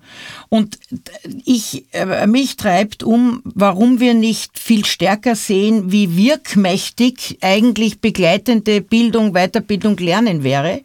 [0.49, 0.79] Und
[1.45, 8.81] ich, äh, mich treibt um, warum wir nicht viel stärker sehen, wie wirkmächtig eigentlich begleitende
[8.81, 10.83] Bildung, Weiterbildung, Lernen wäre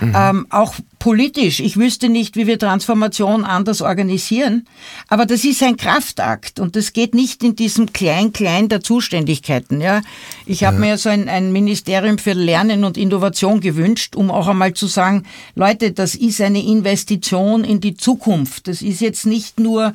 [0.00, 0.12] Mhm.
[0.14, 1.60] Ähm, auch politisch.
[1.60, 4.66] Ich wüsste nicht, wie wir Transformation anders organisieren.
[5.08, 9.80] Aber das ist ein Kraftakt und das geht nicht in diesem Klein-Klein der Zuständigkeiten.
[9.80, 10.02] Ja,
[10.46, 10.80] ich habe ja.
[10.80, 15.24] mir so ein, ein Ministerium für Lernen und Innovation gewünscht, um auch einmal zu sagen,
[15.54, 18.68] Leute, das ist eine Investition in die Zukunft.
[18.68, 19.92] Das ist jetzt nicht nur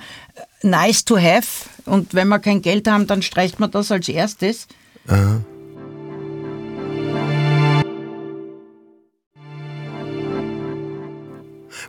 [0.64, 4.68] nice to have und wenn wir kein Geld haben, dann streicht man das als erstes.
[5.08, 5.42] Aha.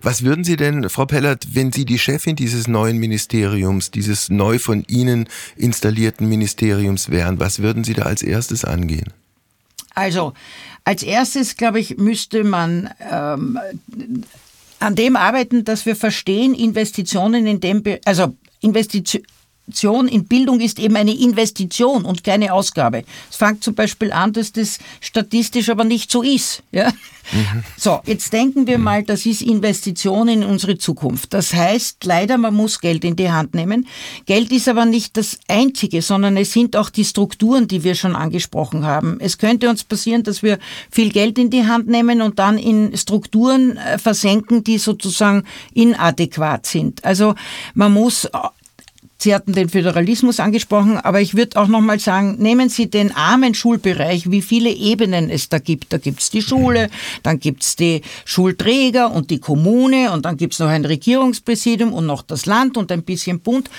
[0.03, 4.59] Was würden Sie denn, Frau Pellert, wenn Sie die Chefin dieses neuen Ministeriums, dieses neu
[4.59, 9.13] von Ihnen installierten Ministeriums wären, was würden Sie da als erstes angehen?
[9.95, 10.33] Also,
[10.85, 13.59] als erstes, glaube ich, müsste man ähm,
[14.81, 19.27] an dem arbeiten, dass wir verstehen, Investitionen in dem, also Investitionen,
[19.69, 23.05] Investition in Bildung ist eben eine Investition und keine Ausgabe.
[23.31, 26.63] Es fängt zum Beispiel an, dass das statistisch aber nicht so ist.
[26.73, 26.91] Ja?
[27.33, 27.63] Mhm.
[27.77, 31.33] So, jetzt denken wir mal, das ist Investition in unsere Zukunft.
[31.33, 33.87] Das heißt leider, man muss Geld in die Hand nehmen.
[34.27, 38.17] Geld ist aber nicht das Einzige, sondern es sind auch die Strukturen, die wir schon
[38.17, 39.19] angesprochen haben.
[39.21, 40.59] Es könnte uns passieren, dass wir
[40.91, 46.67] viel Geld in die Hand nehmen und dann in Strukturen äh, versenken, die sozusagen inadäquat
[46.67, 47.05] sind.
[47.05, 47.37] Also
[47.75, 48.29] man muss
[49.23, 53.15] Sie hatten den Föderalismus angesprochen, aber ich würde auch noch mal sagen, nehmen Sie den
[53.15, 55.93] armen Schulbereich, wie viele Ebenen es da gibt.
[55.93, 56.91] Da gibt es die Schule,
[57.23, 61.93] dann gibt es die Schulträger und die Kommune und dann gibt es noch ein Regierungspräsidium
[61.93, 63.71] und noch das Land und ein bisschen Bund.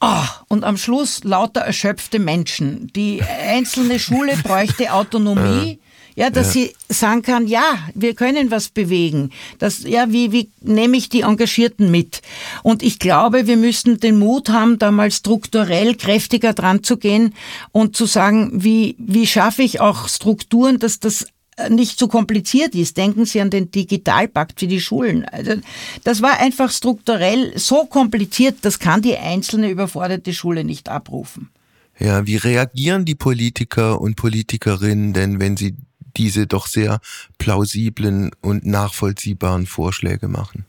[0.00, 2.90] Oh, und am Schluss lauter erschöpfte Menschen.
[2.96, 5.78] Die einzelne Schule bräuchte Autonomie
[6.20, 6.64] Ja, dass ja.
[6.66, 9.30] sie sagen kann, ja, wir können was bewegen.
[9.58, 12.20] Das, ja, wie, wie nehme ich die Engagierten mit?
[12.62, 17.32] Und ich glaube, wir müssen den Mut haben, da mal strukturell kräftiger dran zu gehen
[17.72, 21.26] und zu sagen, wie, wie schaffe ich auch Strukturen, dass das
[21.70, 22.98] nicht so kompliziert ist.
[22.98, 25.24] Denken Sie an den Digitalpakt für die Schulen.
[25.24, 25.54] Also
[26.04, 31.48] das war einfach strukturell so kompliziert, das kann die einzelne überforderte Schule nicht abrufen.
[31.98, 35.76] Ja, wie reagieren die Politiker und Politikerinnen denn, wenn sie
[36.16, 37.00] diese doch sehr
[37.38, 40.64] plausiblen und nachvollziehbaren Vorschläge machen?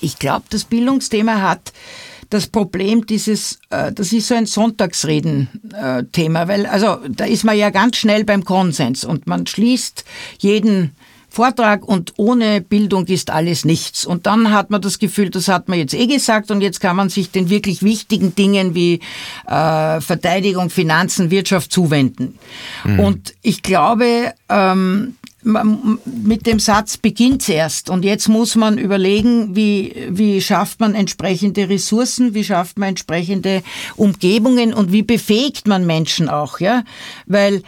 [0.00, 1.72] Ich glaube, das Bildungsthema hat
[2.30, 7.70] das Problem dieses, äh, das ist so ein Sonntagsreden-Thema, weil also da ist man ja
[7.70, 10.04] ganz schnell beim Konsens und man schließt
[10.38, 10.92] jeden
[11.30, 14.04] Vortrag und ohne Bildung ist alles nichts.
[14.04, 16.96] Und dann hat man das Gefühl, das hat man jetzt eh gesagt und jetzt kann
[16.96, 19.00] man sich den wirklich wichtigen Dingen wie
[19.46, 22.38] äh, Verteidigung, Finanzen, Wirtschaft zuwenden.
[22.84, 23.00] Mhm.
[23.00, 29.94] Und ich glaube, ähm, mit dem Satz beginnt erst und jetzt muss man überlegen, wie,
[30.10, 33.62] wie schafft man entsprechende Ressourcen, wie schafft man entsprechende
[33.96, 36.84] Umgebungen und wie befähigt man Menschen auch, ja,
[37.26, 37.62] weil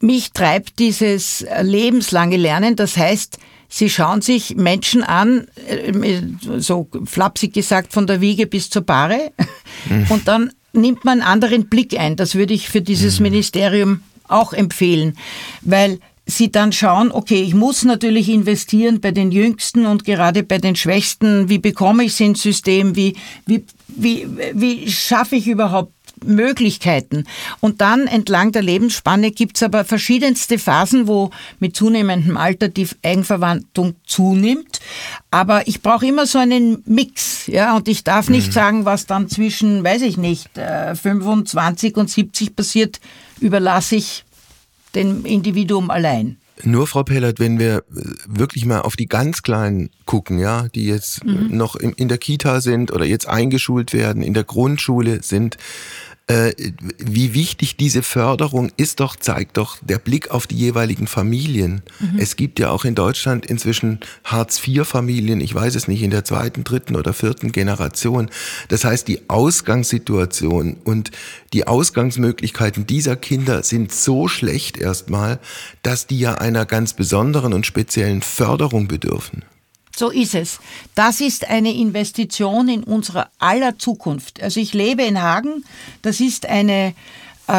[0.00, 6.22] mich treibt dieses lebenslange Lernen, das heißt, Sie schauen sich Menschen an, äh,
[6.58, 9.32] so flapsig gesagt, von der Wiege bis zur Bahre,
[9.88, 10.06] mhm.
[10.10, 12.16] und dann nimmt man einen anderen Blick ein.
[12.16, 13.24] Das würde ich für dieses mhm.
[13.24, 15.16] Ministerium auch empfehlen,
[15.62, 20.58] weil sie dann schauen, okay, ich muss natürlich investieren bei den Jüngsten und gerade bei
[20.58, 21.48] den Schwächsten.
[21.48, 22.96] Wie bekomme ich sie ins System?
[22.96, 23.14] Wie,
[23.46, 25.92] wie, wie, wie schaffe ich überhaupt
[26.24, 27.24] Möglichkeiten.
[27.60, 33.96] Und dann entlang der Lebensspanne gibt's aber verschiedenste Phasen, wo mit zunehmendem Alter die Eigenverwandtung
[34.06, 34.80] zunimmt.
[35.30, 38.52] Aber ich brauche immer so einen Mix, ja, und ich darf nicht mhm.
[38.52, 43.00] sagen, was dann zwischen, weiß ich nicht, 25 äh, und 70 passiert,
[43.40, 44.24] überlasse ich
[44.94, 46.38] dem Individuum allein.
[46.62, 47.84] Nur, Frau Pellert, wenn wir
[48.26, 51.56] wirklich mal auf die ganz Kleinen gucken, ja, die jetzt mhm.
[51.56, 55.58] noch in der Kita sind oder jetzt eingeschult werden, in der Grundschule sind,
[56.28, 56.52] äh,
[56.98, 61.82] wie wichtig diese Förderung ist doch, zeigt doch der Blick auf die jeweiligen Familien.
[62.00, 62.18] Mhm.
[62.18, 66.64] Es gibt ja auch in Deutschland inzwischen Hartz-IV-Familien, ich weiß es nicht, in der zweiten,
[66.64, 68.28] dritten oder vierten Generation.
[68.68, 71.12] Das heißt, die Ausgangssituation und
[71.52, 75.38] die Ausgangsmöglichkeiten dieser Kinder sind so schlecht erstmal,
[75.82, 79.44] dass die ja einer ganz besonderen und speziellen Förderung bedürfen.
[79.96, 80.58] So ist es.
[80.94, 84.42] Das ist eine Investition in unsere aller Zukunft.
[84.42, 85.64] Also ich lebe in Hagen.
[86.02, 86.94] Das ist eine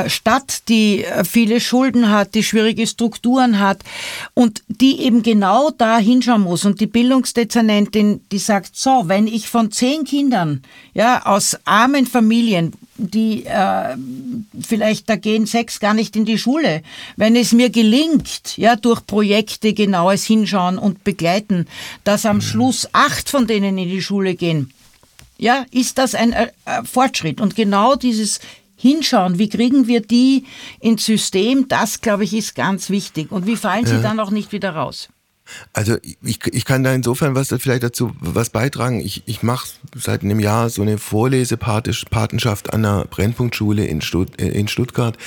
[0.09, 3.79] Stadt, die äh, viele Schulden hat, die schwierige Strukturen hat
[4.33, 6.65] und die eben genau da hinschauen muss.
[6.65, 10.61] Und die Bildungsdezernentin, die sagt, so, wenn ich von zehn Kindern,
[10.93, 13.95] ja, aus armen Familien, die äh,
[14.59, 16.81] vielleicht da gehen sechs gar nicht in die Schule.
[17.15, 21.67] Wenn es mir gelingt, ja, durch Projekte genaues Hinschauen und begleiten,
[22.03, 22.41] dass am mhm.
[22.41, 24.73] Schluss acht von denen in die Schule gehen,
[25.37, 27.39] ja, ist das ein äh, äh, Fortschritt.
[27.39, 28.39] Und genau dieses
[28.77, 30.45] Hinschauen, wie kriegen wir die
[30.79, 33.31] ins System, das, glaube ich, ist ganz wichtig.
[33.31, 34.01] Und wie fallen sie ja.
[34.01, 35.09] dann auch nicht wieder raus?
[35.73, 38.99] Also ich, ich kann da insofern was vielleicht dazu was beitragen.
[38.99, 44.49] Ich, ich mache seit einem Jahr so eine Vorlesepatenschaft an der Brennpunktschule in, Stutt, äh,
[44.49, 45.17] in Stuttgart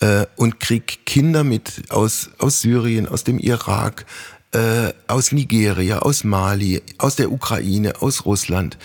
[0.00, 4.04] äh, und krieg Kinder mit aus, aus Syrien, aus dem Irak,
[4.52, 8.76] äh, aus Nigeria, aus Mali, aus der Ukraine, aus Russland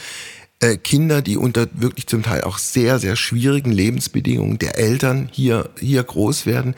[0.60, 5.70] äh, Kinder, die unter wirklich zum Teil auch sehr, sehr schwierigen Lebensbedingungen der Eltern hier,
[5.80, 6.74] hier groß werden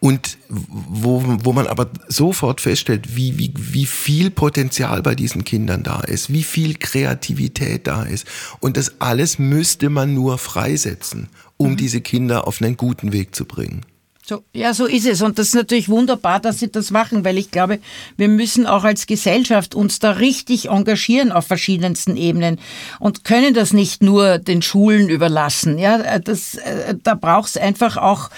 [0.00, 5.82] und wo, wo man aber sofort feststellt, wie, wie, wie viel Potenzial bei diesen Kindern
[5.82, 8.26] da ist, wie viel Kreativität da ist.
[8.60, 11.76] Und das alles müsste man nur freisetzen, um mhm.
[11.78, 13.80] diese Kinder auf einen guten Weg zu bringen.
[14.24, 15.20] So, ja, so ist es.
[15.20, 17.80] Und das ist natürlich wunderbar, dass Sie das machen, weil ich glaube,
[18.16, 22.60] wir müssen auch als Gesellschaft uns da richtig engagieren auf verschiedensten Ebenen
[23.00, 25.76] und können das nicht nur den Schulen überlassen.
[25.76, 28.30] Ja, das, äh, da braucht es einfach auch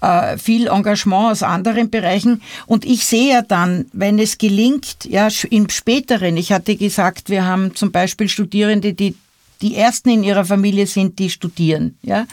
[0.00, 2.40] äh, viel Engagement aus anderen Bereichen.
[2.64, 7.44] Und ich sehe ja dann, wenn es gelingt, ja, im späteren, ich hatte gesagt, wir
[7.44, 9.14] haben zum Beispiel Studierende, die
[9.62, 12.26] die ersten in ihrer Familie sind, die studieren, ja.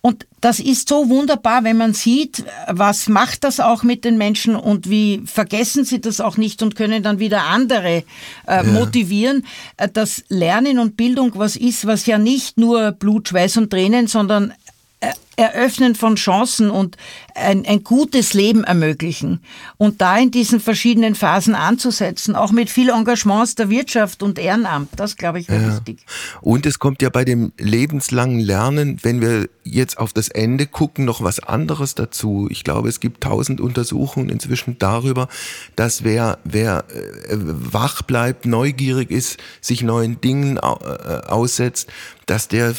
[0.00, 4.56] Und das ist so wunderbar, wenn man sieht, was macht das auch mit den Menschen
[4.56, 8.04] und wie vergessen sie das auch nicht und können dann wieder andere äh,
[8.46, 8.62] ja.
[8.64, 13.70] motivieren, äh, dass Lernen und Bildung was ist, was ja nicht nur Blut, Schweiß und
[13.70, 14.52] Tränen, sondern
[15.00, 16.96] äh, Eröffnen von Chancen und
[17.34, 19.40] ein, ein gutes Leben ermöglichen.
[19.78, 24.90] Und da in diesen verschiedenen Phasen anzusetzen, auch mit viel Engagements der Wirtschaft und Ehrenamt,
[24.96, 25.74] das glaube ich wäre ja.
[25.74, 26.04] wichtig.
[26.40, 31.04] Und es kommt ja bei dem lebenslangen Lernen, wenn wir jetzt auf das Ende gucken,
[31.04, 32.48] noch was anderes dazu.
[32.50, 35.28] Ich glaube, es gibt tausend Untersuchungen inzwischen darüber,
[35.76, 41.88] dass wer, wer äh, wach bleibt, neugierig ist, sich neuen Dingen äh, aussetzt,
[42.26, 42.74] dass der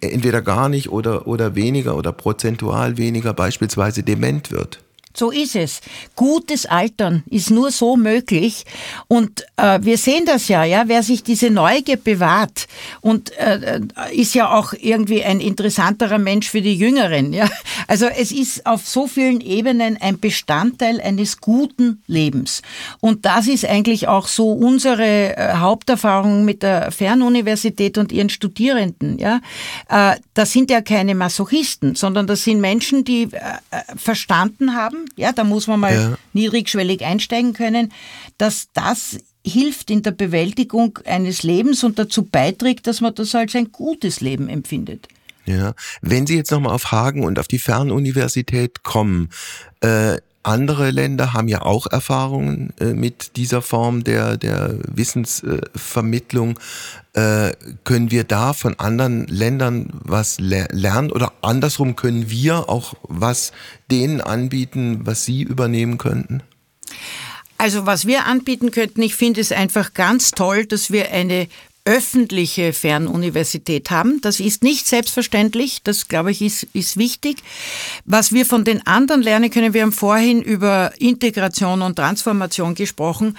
[0.00, 4.78] entweder gar nicht oder, oder weniger oder prozentual weniger beispielsweise dement wird.
[5.18, 5.80] So ist es.
[6.14, 8.64] Gutes Altern ist nur so möglich.
[9.08, 12.68] Und äh, wir sehen das ja, ja, wer sich diese Neugier bewahrt
[13.00, 13.80] und äh,
[14.12, 17.32] ist ja auch irgendwie ein interessanterer Mensch für die Jüngeren.
[17.32, 17.48] Ja?
[17.88, 22.62] Also es ist auf so vielen Ebenen ein Bestandteil eines guten Lebens.
[23.00, 29.18] Und das ist eigentlich auch so unsere äh, Haupterfahrung mit der Fernuniversität und ihren Studierenden.
[29.18, 29.40] Ja?
[29.88, 33.38] Äh, das sind ja keine Masochisten, sondern das sind Menschen, die äh,
[33.70, 36.18] äh verstanden haben, ja, da muss man mal ja.
[36.32, 37.92] niedrigschwellig einsteigen können,
[38.38, 43.54] dass das hilft in der Bewältigung eines Lebens und dazu beiträgt, dass man das als
[43.54, 45.08] ein gutes Leben empfindet.
[45.46, 49.30] Ja, wenn Sie jetzt nochmal auf Hagen und auf die Fernuniversität kommen,
[49.80, 50.18] äh,
[50.48, 56.58] andere Länder haben ja auch Erfahrungen äh, mit dieser Form der, der Wissensvermittlung.
[57.12, 57.52] Äh,
[57.84, 63.52] können wir da von anderen Ländern was le lernen oder andersrum können wir auch was
[63.90, 66.42] denen anbieten, was sie übernehmen könnten?
[67.58, 71.48] Also was wir anbieten könnten, ich finde es einfach ganz toll, dass wir eine
[71.88, 74.20] öffentliche Fernuniversität haben.
[74.20, 77.38] Das ist nicht selbstverständlich, das glaube ich ist, ist wichtig.
[78.04, 83.38] Was wir von den anderen lernen können, wir haben vorhin über Integration und Transformation gesprochen,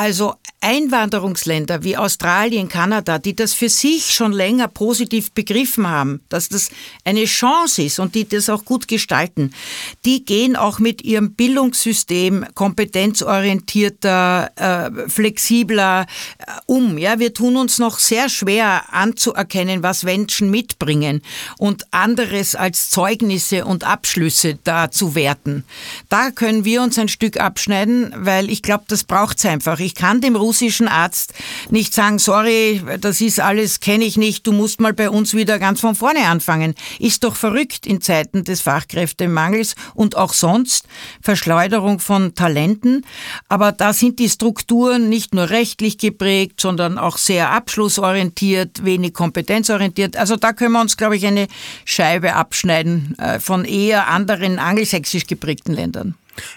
[0.00, 6.48] also Einwanderungsländer wie Australien, Kanada, die das für sich schon länger positiv begriffen haben, dass
[6.48, 6.70] das
[7.04, 9.52] eine Chance ist und die das auch gut gestalten,
[10.04, 16.06] die gehen auch mit ihrem Bildungssystem kompetenzorientierter, äh, flexibler
[16.38, 16.96] äh, um.
[16.98, 21.22] Ja, wir tun uns noch sehr schwer anzuerkennen, was Menschen mitbringen
[21.58, 25.64] und anderes als Zeugnisse und Abschlüsse da zu werten.
[26.08, 29.80] Da können wir uns ein Stück abschneiden, weil ich glaube, das braucht es einfach.
[29.80, 31.34] Ich ich kann dem russischen Arzt
[31.68, 35.58] nicht sagen, sorry, das ist alles, kenne ich nicht, du musst mal bei uns wieder
[35.58, 36.76] ganz von vorne anfangen.
[37.00, 40.86] Ist doch verrückt in Zeiten des Fachkräftemangels und auch sonst
[41.20, 43.04] Verschleuderung von Talenten.
[43.48, 50.16] Aber da sind die Strukturen nicht nur rechtlich geprägt, sondern auch sehr abschlussorientiert, wenig kompetenzorientiert.
[50.16, 51.48] Also da können wir uns, glaube ich, eine
[51.84, 56.14] Scheibe abschneiden äh, von eher anderen angelsächsisch geprägten Ländern.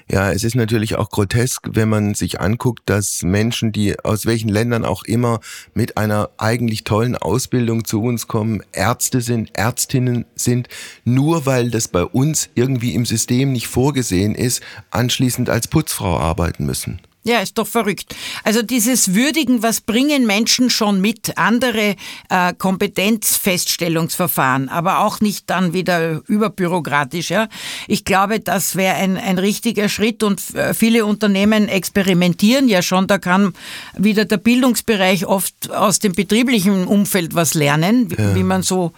[0.10, 4.50] Ja, es ist natürlich auch grotesk, wenn man sich anguckt, dass Menschen, die aus welchen
[4.50, 5.40] Ländern auch immer
[5.74, 10.68] mit einer eigentlich tollen Ausbildung zu uns kommen, Ärzte sind, Ärztinnen sind,
[11.04, 16.66] nur weil das bei uns irgendwie im System nicht vorgesehen ist, anschließend als Putzfrau arbeiten
[16.66, 17.00] müssen.
[17.26, 18.14] Ja, ist doch verrückt.
[18.44, 21.38] Also dieses Würdigen, was bringen Menschen schon mit?
[21.38, 21.96] Andere
[22.30, 27.30] äh, Kompetenzfeststellungsverfahren, aber auch nicht dann wieder überbürokratisch.
[27.30, 27.48] Ja?
[27.88, 33.08] Ich glaube, das wäre ein, ein richtiger Schritt und äh, viele Unternehmen experimentieren ja schon.
[33.08, 33.54] Da kann
[33.98, 38.36] wieder der Bildungsbereich oft aus dem betrieblichen Umfeld was lernen, wie, ja.
[38.36, 38.92] wie man so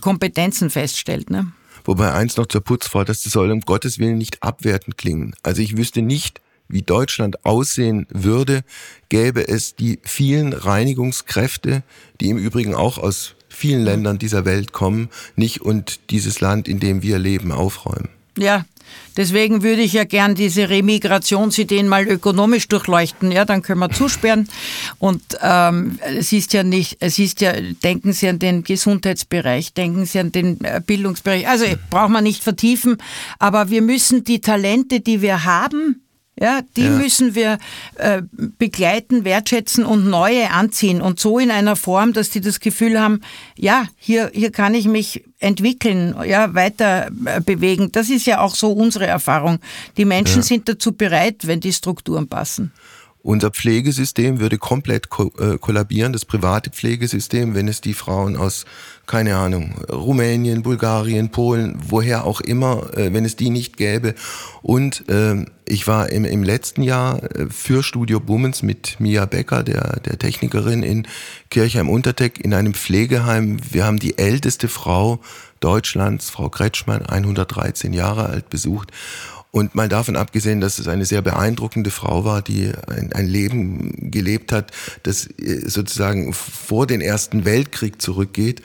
[0.00, 1.28] Kompetenzen feststellt.
[1.28, 1.52] Ne?
[1.84, 5.34] Wobei eins noch zur Putzfrau, das soll um Gottes Willen nicht abwertend klingen.
[5.42, 8.62] Also ich wüsste nicht, wie Deutschland aussehen würde,
[9.08, 11.82] gäbe es die vielen Reinigungskräfte,
[12.20, 16.80] die im Übrigen auch aus vielen Ländern dieser Welt kommen, nicht und dieses Land, in
[16.80, 18.08] dem wir leben, aufräumen.
[18.36, 18.64] Ja,
[19.16, 23.32] Deswegen würde ich ja gern diese Remigrationsideen mal ökonomisch durchleuchten.
[23.32, 24.48] Ja, dann können wir zusperren.
[24.98, 27.52] Und ähm, es ist ja nicht, es ist ja,
[27.82, 31.48] denken Sie an den Gesundheitsbereich, denken Sie an den äh, Bildungsbereich.
[31.48, 32.98] Also braucht man nicht vertiefen,
[33.38, 36.02] aber wir müssen die Talente, die wir haben,
[36.38, 36.90] ja, die ja.
[36.90, 37.58] müssen wir
[37.96, 38.22] äh,
[38.58, 43.22] begleiten, wertschätzen und neue anziehen und so in einer Form, dass die das Gefühl haben,
[43.56, 47.90] ja, hier, hier kann ich mich entwickeln, ja, weiter äh, bewegen.
[47.92, 49.60] Das ist ja auch so unsere Erfahrung.
[49.96, 50.42] Die Menschen ja.
[50.42, 52.72] sind dazu bereit, wenn die Strukturen passen.
[53.26, 58.66] Unser Pflegesystem würde komplett ko äh, kollabieren, das private Pflegesystem, wenn es die Frauen aus,
[59.06, 64.14] keine Ahnung, Rumänien, Bulgarien, Polen, woher auch immer, äh, wenn es die nicht gäbe.
[64.62, 69.64] Und äh, ich war im, im letzten Jahr äh, für Studio Bummens mit Mia Becker,
[69.64, 71.08] der, der Technikerin in
[71.50, 73.56] Kirchheim-Unterteck, in einem Pflegeheim.
[73.68, 75.18] Wir haben die älteste Frau
[75.58, 78.92] Deutschlands, Frau Kretschmann, 113 Jahre alt, besucht.
[79.56, 84.10] Und mal davon abgesehen, dass es eine sehr beeindruckende Frau war, die ein, ein Leben
[84.10, 84.70] gelebt hat,
[85.02, 88.60] das äh, sozusagen vor den Ersten Weltkrieg zurückgeht,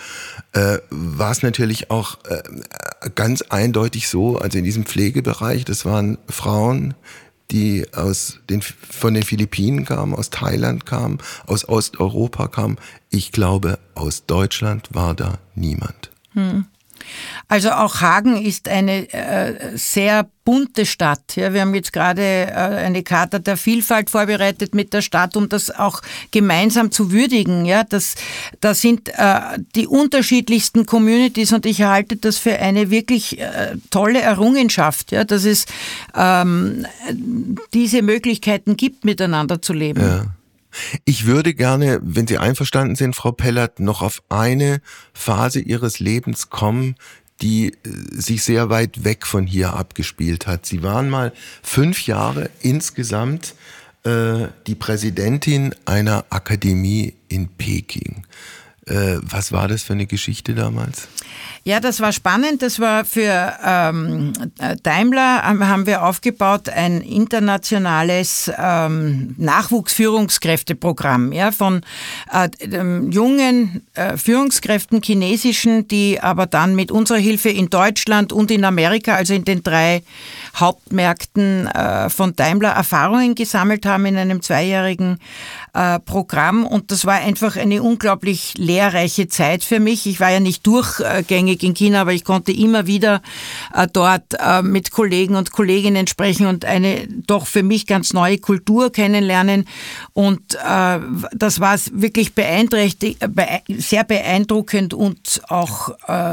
[0.51, 2.43] äh, war es natürlich auch äh,
[3.15, 6.93] ganz eindeutig so, also in diesem Pflegebereich, das waren Frauen,
[7.51, 12.75] die aus den, von den Philippinen kamen, aus Thailand kamen, aus Osteuropa kamen.
[13.09, 16.11] Ich glaube, aus Deutschland war da niemand.
[16.33, 16.65] Hm.
[17.47, 21.35] Also auch Hagen ist eine äh, sehr bunte Stadt.
[21.35, 25.49] Ja, wir haben jetzt gerade äh, eine Charta der Vielfalt vorbereitet mit der Stadt, um
[25.49, 27.65] das auch gemeinsam zu würdigen.
[27.65, 28.15] Ja, das,
[28.59, 29.39] das sind äh,
[29.75, 35.45] die unterschiedlichsten Communities und ich halte das für eine wirklich äh, tolle Errungenschaft, ja, dass
[35.45, 35.65] es
[36.15, 36.87] ähm,
[37.73, 40.01] diese Möglichkeiten gibt, miteinander zu leben.
[40.01, 40.25] Ja.
[41.05, 44.81] Ich würde gerne, wenn Sie einverstanden sind, Frau Pellert, noch auf eine
[45.13, 46.95] Phase Ihres Lebens kommen,
[47.41, 47.75] die äh,
[48.11, 50.65] sich sehr weit weg von hier abgespielt hat.
[50.65, 53.55] Sie waren mal fünf Jahre insgesamt
[54.03, 58.25] äh, die Präsidentin einer Akademie in Peking.
[58.87, 61.07] Äh, was war das für eine Geschichte damals?
[61.63, 62.63] Ja, das war spannend.
[62.63, 64.33] Das war für ähm,
[64.81, 71.81] Daimler, ähm, haben wir aufgebaut ein internationales ähm, Nachwuchsführungskräfteprogramm ja, von
[72.33, 72.49] äh,
[73.11, 79.13] jungen äh, Führungskräften, chinesischen, die aber dann mit unserer Hilfe in Deutschland und in Amerika,
[79.13, 80.01] also in den drei
[80.55, 85.19] Hauptmärkten äh, von Daimler, Erfahrungen gesammelt haben in einem zweijährigen
[85.73, 86.65] äh, Programm.
[86.65, 90.07] Und das war einfach eine unglaublich lehrreiche Zeit für mich.
[90.07, 93.21] Ich war ja nicht durchgängig unabhängig in China, aber ich konnte immer wieder
[93.73, 98.37] äh, dort äh, mit Kollegen und Kolleginnen sprechen und eine doch für mich ganz neue
[98.37, 99.65] Kultur kennenlernen.
[100.13, 100.99] Und äh,
[101.33, 105.89] das war wirklich sehr beeindruckend und auch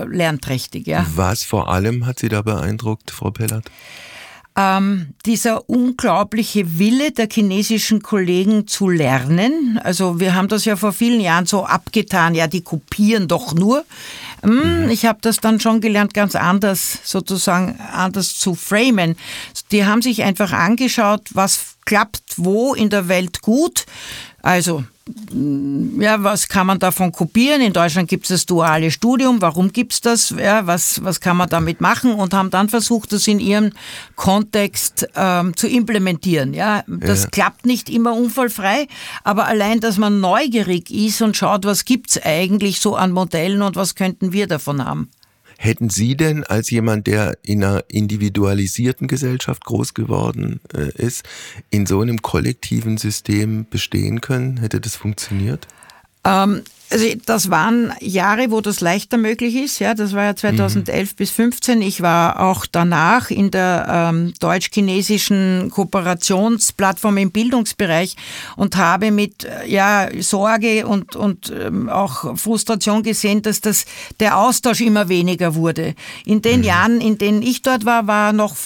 [0.09, 0.87] lernträchtig.
[0.87, 1.07] Ja.
[1.15, 3.71] Was vor allem hat Sie da beeindruckt, Frau Pellert?
[4.59, 9.79] ähm, dieser unglaubliche Wille der chinesischen Kollegen zu lernen.
[9.85, 13.85] Also wir haben das ja vor vielen Jahren so abgetan, ja, die kopieren doch nur.
[14.43, 14.91] Hm, mhm.
[14.91, 19.17] Ich habe das dann schon gelernt, ganz anders sozusagen anders zu framen.
[19.73, 23.87] Die haben sich einfach angeschaut, was klappt wo in der Welt gut.
[24.43, 24.85] Also
[25.99, 27.61] ja, was kann man davon kopieren?
[27.61, 29.41] In Deutschland gibt es das duale Studium.
[29.41, 30.31] Warum gibt es das?
[30.31, 32.15] Ja, was, was kann man damit machen?
[32.15, 33.73] Und haben dann versucht, das in ihrem
[34.17, 36.55] Kontext ähm, zu implementieren.
[36.55, 37.31] Ja, das ja.
[37.31, 38.89] klappt nicht immer unfallfrei,
[39.25, 43.63] aber allein, dass man neugierig ist und schaut, was gibt es eigentlich so an Modellen
[43.63, 45.11] und was könnten wir davon haben.
[45.61, 51.25] Hätten Sie denn als jemand, der in einer individualisierten Gesellschaft groß geworden äh, ist,
[51.69, 54.59] in so einem kollektiven System bestehen können?
[54.59, 55.67] Hätte das funktioniert?
[56.25, 59.79] Ähm, also das waren Jahre, wo das leichter möglich ist.
[59.79, 61.17] Ja, das war ja 2011 mhm.
[61.17, 61.83] bis 15.
[61.83, 68.17] Ich war auch danach in der ähm, deutsch-chinesischen Kooperationsplattform im Bildungsbereich
[68.57, 73.85] und habe mit äh, ja Sorge und und ähm, auch Frustration gesehen, dass das
[74.21, 75.95] der Austausch immer weniger wurde.
[76.25, 76.65] In den mhm.
[76.67, 78.57] Jahren, in denen ich dort war, war noch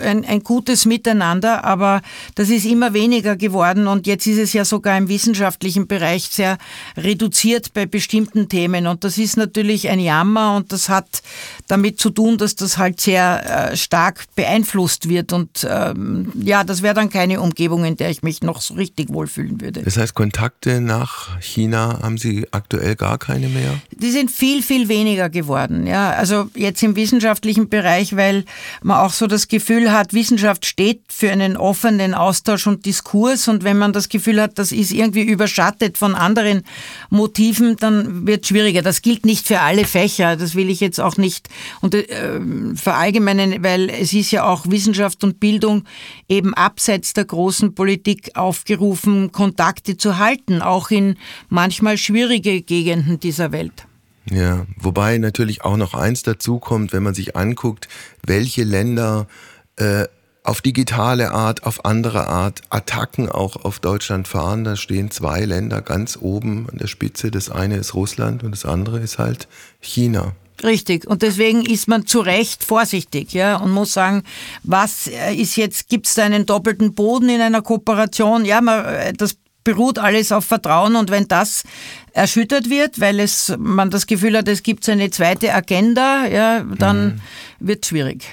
[0.00, 2.02] ein, ein gutes Miteinander, aber
[2.34, 6.58] das ist immer weniger geworden und jetzt ist es ja sogar im wissenschaftlichen Bereich sehr
[6.96, 11.22] reduziert bei bestimmten Themen und das ist natürlich ein Jammer und das hat
[11.66, 16.82] damit zu tun, dass das halt sehr äh, stark beeinflusst wird und ähm, ja, das
[16.82, 19.82] wäre dann keine Umgebung, in der ich mich noch so richtig wohlfühlen würde.
[19.82, 23.74] Das heißt, Kontakte nach China haben Sie aktuell gar keine mehr?
[23.90, 25.86] Die sind viel, viel weniger geworden.
[25.86, 28.44] Ja, also jetzt im wissenschaftlichen Bereich, weil
[28.82, 33.48] man auch so das Gefühl Gefühl hat, Wissenschaft steht für einen offenen Austausch und Diskurs
[33.48, 36.62] und wenn man das Gefühl hat, das ist irgendwie überschattet von anderen
[37.10, 38.82] Motiven, dann wird es schwieriger.
[38.82, 41.48] Das gilt nicht für alle Fächer, das will ich jetzt auch nicht
[41.80, 42.40] und, äh,
[42.74, 45.84] verallgemeinern, weil es ist ja auch Wissenschaft und Bildung
[46.28, 51.16] eben abseits der großen Politik aufgerufen, Kontakte zu halten, auch in
[51.48, 53.86] manchmal schwierige Gegenden dieser Welt.
[54.30, 57.88] Ja, wobei natürlich auch noch eins dazu kommt, wenn man sich anguckt,
[58.24, 59.28] welche Länder
[59.76, 60.06] äh,
[60.46, 64.64] auf digitale Art, auf andere Art Attacken auch auf Deutschland fahren.
[64.64, 67.30] Da stehen zwei Länder ganz oben an der Spitze.
[67.30, 69.48] Das eine ist Russland und das andere ist halt
[69.80, 70.34] China.
[70.62, 71.06] Richtig.
[71.06, 74.22] Und deswegen ist man zu Recht vorsichtig, ja, und muss sagen,
[74.62, 78.44] was äh, ist jetzt, gibt es da einen doppelten Boden in einer Kooperation?
[78.44, 81.64] Ja, man, äh, das beruht alles auf Vertrauen und wenn das
[82.12, 87.06] erschüttert wird, weil es, man das Gefühl hat, es gibt eine zweite Agenda, ja, dann
[87.06, 87.20] mhm.
[87.58, 88.24] wird es schwierig.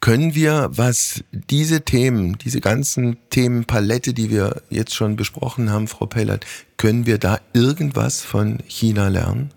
[0.00, 6.06] Können wir, was diese Themen, diese ganzen Themenpalette, die wir jetzt schon besprochen haben, Frau
[6.06, 9.50] Pellert, können wir da irgendwas von China lernen?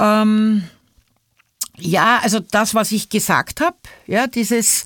[0.00, 0.64] Ähm,
[1.76, 3.76] ja, also das, was ich gesagt habe,
[4.06, 4.84] ja, dieses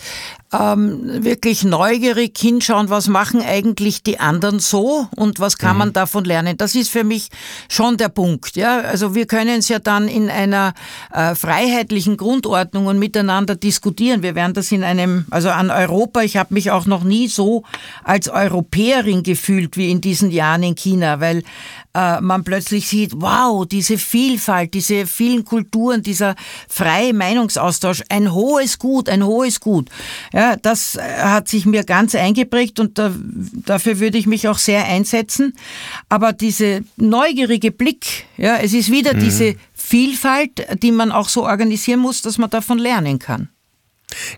[0.54, 5.78] ähm, wirklich neugierig hinschauen, was machen eigentlich die anderen so und was kann mhm.
[5.78, 6.56] man davon lernen.
[6.56, 7.28] Das ist für mich
[7.68, 8.56] schon der Punkt.
[8.56, 8.80] Ja?
[8.80, 10.74] Also wir können es ja dann in einer
[11.12, 14.22] äh, freiheitlichen Grundordnung und miteinander diskutieren.
[14.22, 17.64] Wir werden das in einem, also an Europa, ich habe mich auch noch nie so
[18.04, 21.42] als Europäerin gefühlt wie in diesen Jahren in China, weil
[21.94, 26.34] äh, man plötzlich sieht, wow, diese Vielfalt, diese vielen Kulturen, dieser
[26.68, 29.88] freie Meinungsaustausch, ein hohes Gut, ein hohes Gut.
[30.32, 33.12] Ja, das äh, hat sich mir ganz eingeprägt und da,
[33.66, 35.54] dafür würde ich mich auch sehr einsetzen.
[36.08, 39.20] Aber diese neugierige Blick, ja, es ist wieder mhm.
[39.20, 43.48] diese Vielfalt, die man auch so organisieren muss, dass man davon lernen kann.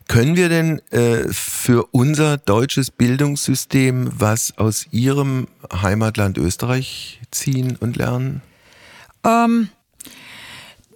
[0.09, 7.97] Können wir denn äh, für unser deutsches Bildungssystem was aus Ihrem Heimatland Österreich ziehen und
[7.97, 8.43] lernen?
[9.25, 9.69] Ähm,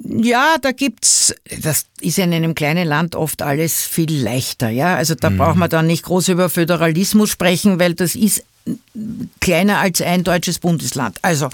[0.03, 4.97] ja, da gibt's, das ist ja in einem kleinen Land oft alles viel leichter, ja.
[4.97, 5.37] Also da mhm.
[5.39, 8.45] braucht man dann nicht groß über Föderalismus sprechen, weil das ist
[9.41, 11.19] kleiner als ein deutsches Bundesland.
[11.23, 11.49] Also,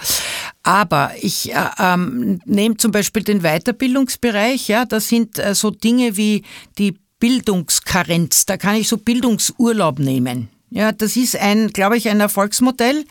[0.63, 6.17] aber ich äh, ähm, nehme zum Beispiel den Weiterbildungsbereich, ja, da sind äh, so Dinge
[6.17, 6.43] wie
[6.79, 10.49] die Bildungskarenz, da kann ich so Bildungsurlaub nehmen.
[10.71, 13.05] Ja, das ist ein, glaube ich, ein Erfolgsmodell.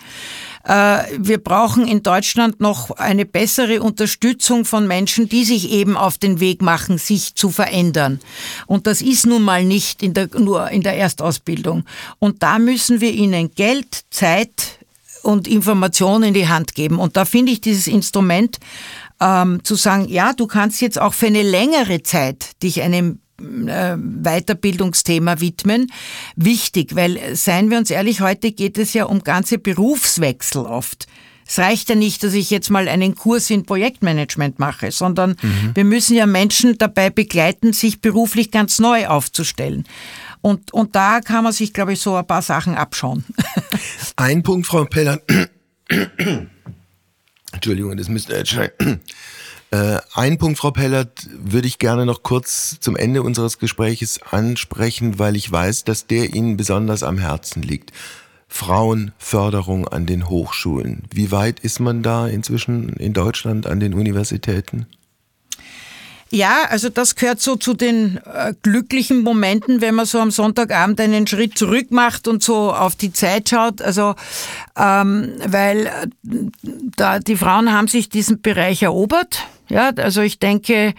[0.66, 6.18] Äh, wir brauchen in Deutschland noch eine bessere Unterstützung von Menschen, die sich eben auf
[6.18, 8.20] den Weg machen, sich zu verändern.
[8.66, 11.84] Und das ist nun mal nicht in der, nur in der Erstausbildung.
[12.20, 14.80] Und da müssen wir ihnen Geld, Zeit
[15.22, 17.00] und Informationen in die Hand geben.
[17.00, 18.58] Und da finde ich dieses Instrument
[19.20, 25.42] ähm, zu sagen, ja, du kannst jetzt auch für eine längere Zeit dich einem Weiterbildungsthema
[25.42, 25.92] widmen.
[26.36, 31.08] Wichtig, weil seien wir uns ehrlich, heute geht es ja um ganze Berufswechsel oft.
[31.48, 35.72] Es reicht ja nicht, dass ich jetzt mal einen Kurs in Projektmanagement mache, sondern mhm.
[35.76, 39.86] wir müssen ja Menschen dabei begleiten, sich beruflich ganz neu aufzustellen.
[40.42, 43.26] Und, und da kann man sich, glaube ich, so ein paar Sachen abschauen.
[44.16, 45.22] Ein Punkt, Frau Peller.
[47.52, 49.02] Entschuldigung, das müsste jetzt schneiden.
[49.72, 55.20] Äh, ein Punkt, Frau Pellert, würde ich gerne noch kurz zum Ende unseres Gespräches ansprechen,
[55.20, 57.92] weil ich weiß, dass der Ihnen besonders am Herzen liegt.
[58.48, 61.04] Frauenförderung an den Hochschulen.
[61.14, 64.86] Wie weit ist man da inzwischen in Deutschland an den Universitäten?
[66.32, 71.00] Ja, also das gehört so zu den äh, glücklichen Momenten, wenn man so am Sonntagabend
[71.00, 73.82] einen Schritt zurück macht und so auf die Zeit schaut.
[73.82, 74.16] Also
[74.76, 76.08] ähm, weil äh,
[76.96, 80.94] da die Frauen haben sich diesen Bereich erobert ja, also ich denke,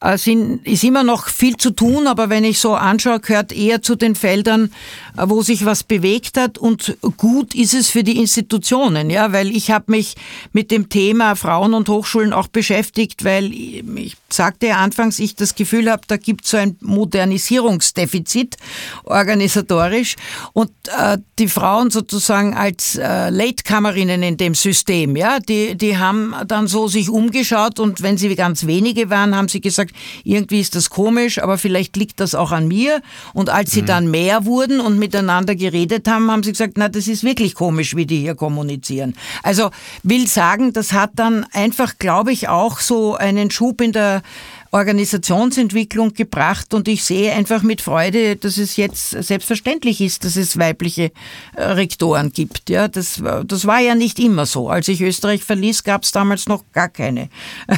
[0.00, 3.82] es äh, ist immer noch viel zu tun, aber wenn ich so anschaue, gehört eher
[3.82, 4.70] zu den Feldern,
[5.16, 9.54] äh, wo sich was bewegt hat und gut ist es für die Institutionen, ja, weil
[9.54, 10.16] ich habe mich
[10.52, 15.54] mit dem Thema Frauen und Hochschulen auch beschäftigt, weil ich sagte ja anfangs, ich das
[15.54, 18.56] Gefühl habe, da gibt es so ein Modernisierungsdefizit
[19.04, 20.16] organisatorisch
[20.52, 26.34] und äh, die Frauen sozusagen als äh, Latecomerinnen in dem System, ja, die, die haben
[26.46, 29.94] dann so sich umgeschaut und wenn sie ganz wenige waren, haben sie gesagt,
[30.24, 33.02] irgendwie ist das komisch, aber vielleicht liegt das auch an mir.
[33.34, 33.86] Und als sie mhm.
[33.86, 37.96] dann mehr wurden und miteinander geredet haben, haben sie gesagt, na, das ist wirklich komisch,
[37.96, 39.14] wie die hier kommunizieren.
[39.42, 39.70] Also
[40.02, 44.22] will sagen, das hat dann einfach, glaube ich, auch so einen Schub in der
[44.70, 50.58] Organisationsentwicklung gebracht und ich sehe einfach mit Freude, dass es jetzt selbstverständlich ist, dass es
[50.58, 51.12] weibliche
[51.56, 52.68] äh, Rektoren gibt.
[52.68, 54.68] Ja, das, das war ja nicht immer so.
[54.68, 57.28] Als ich Österreich verließ, gab es damals noch gar keine.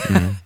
[0.09, 0.36] Mhm.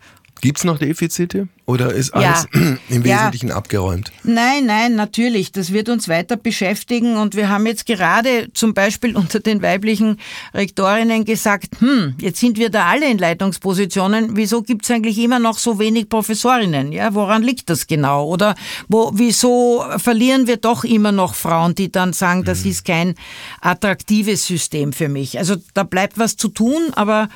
[0.40, 2.76] Gibt es noch Defizite oder ist alles ja.
[2.88, 3.56] im Wesentlichen ja.
[3.56, 4.12] abgeräumt?
[4.22, 5.52] Nein, nein, natürlich.
[5.52, 10.18] Das wird uns weiter beschäftigen und wir haben jetzt gerade zum Beispiel unter den weiblichen
[10.52, 14.36] Rektorinnen gesagt, hm, jetzt sind wir da alle in Leitungspositionen.
[14.36, 16.92] Wieso gibt es eigentlich immer noch so wenig Professorinnen?
[16.92, 18.26] Ja, woran liegt das genau?
[18.26, 18.54] Oder
[18.88, 22.70] wo, wieso verlieren wir doch immer noch Frauen, die dann sagen, das mhm.
[22.70, 23.14] ist kein
[23.62, 25.38] attraktives System für mich?
[25.38, 27.28] Also da bleibt was zu tun, aber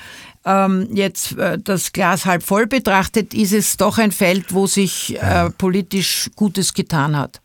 [0.49, 5.21] ähm, jetzt äh, das Glas halb voll betrachtet, ist es doch ein Feld, wo sich
[5.21, 7.41] äh, politisch Gutes getan hat.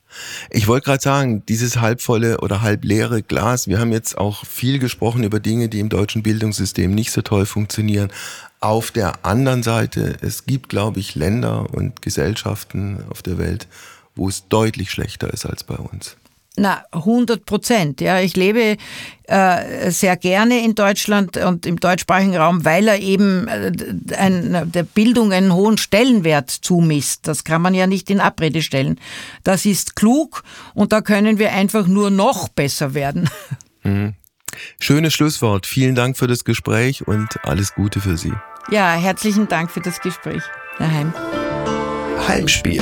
[0.52, 5.24] Ich wollte gerade sagen, dieses halbvolle oder halbleere Glas, wir haben jetzt auch viel gesprochen
[5.24, 8.12] über Dinge, die im deutschen Bildungssystem nicht so toll funktionieren.
[8.60, 13.68] Auf der anderen Seite, es gibt, glaube ich, Länder und Gesellschaften auf der Welt,
[14.16, 16.16] wo es deutlich schlechter ist als bei uns.
[16.56, 18.00] Na, 100 Prozent.
[18.00, 18.78] Ja, ich lebe
[19.24, 23.72] äh, sehr gerne in Deutschland und im deutschsprachigen Raum, weil er eben äh,
[24.16, 27.28] ein, der Bildung einen hohen Stellenwert zumisst.
[27.28, 29.00] Das kann man ja nicht in Abrede stellen.
[29.44, 30.44] Das ist klug
[30.76, 33.30] und da können wir einfach nur noch besser werden.
[33.86, 34.14] Mhm.
[34.80, 35.66] Schönes Schlusswort.
[35.66, 38.32] Vielen Dank für das Gespräch und alles Gute für Sie.
[38.72, 40.44] Ja, herzlichen Dank für das Gespräch,
[40.78, 41.14] Herr Heim.
[42.28, 42.82] Heimspiel.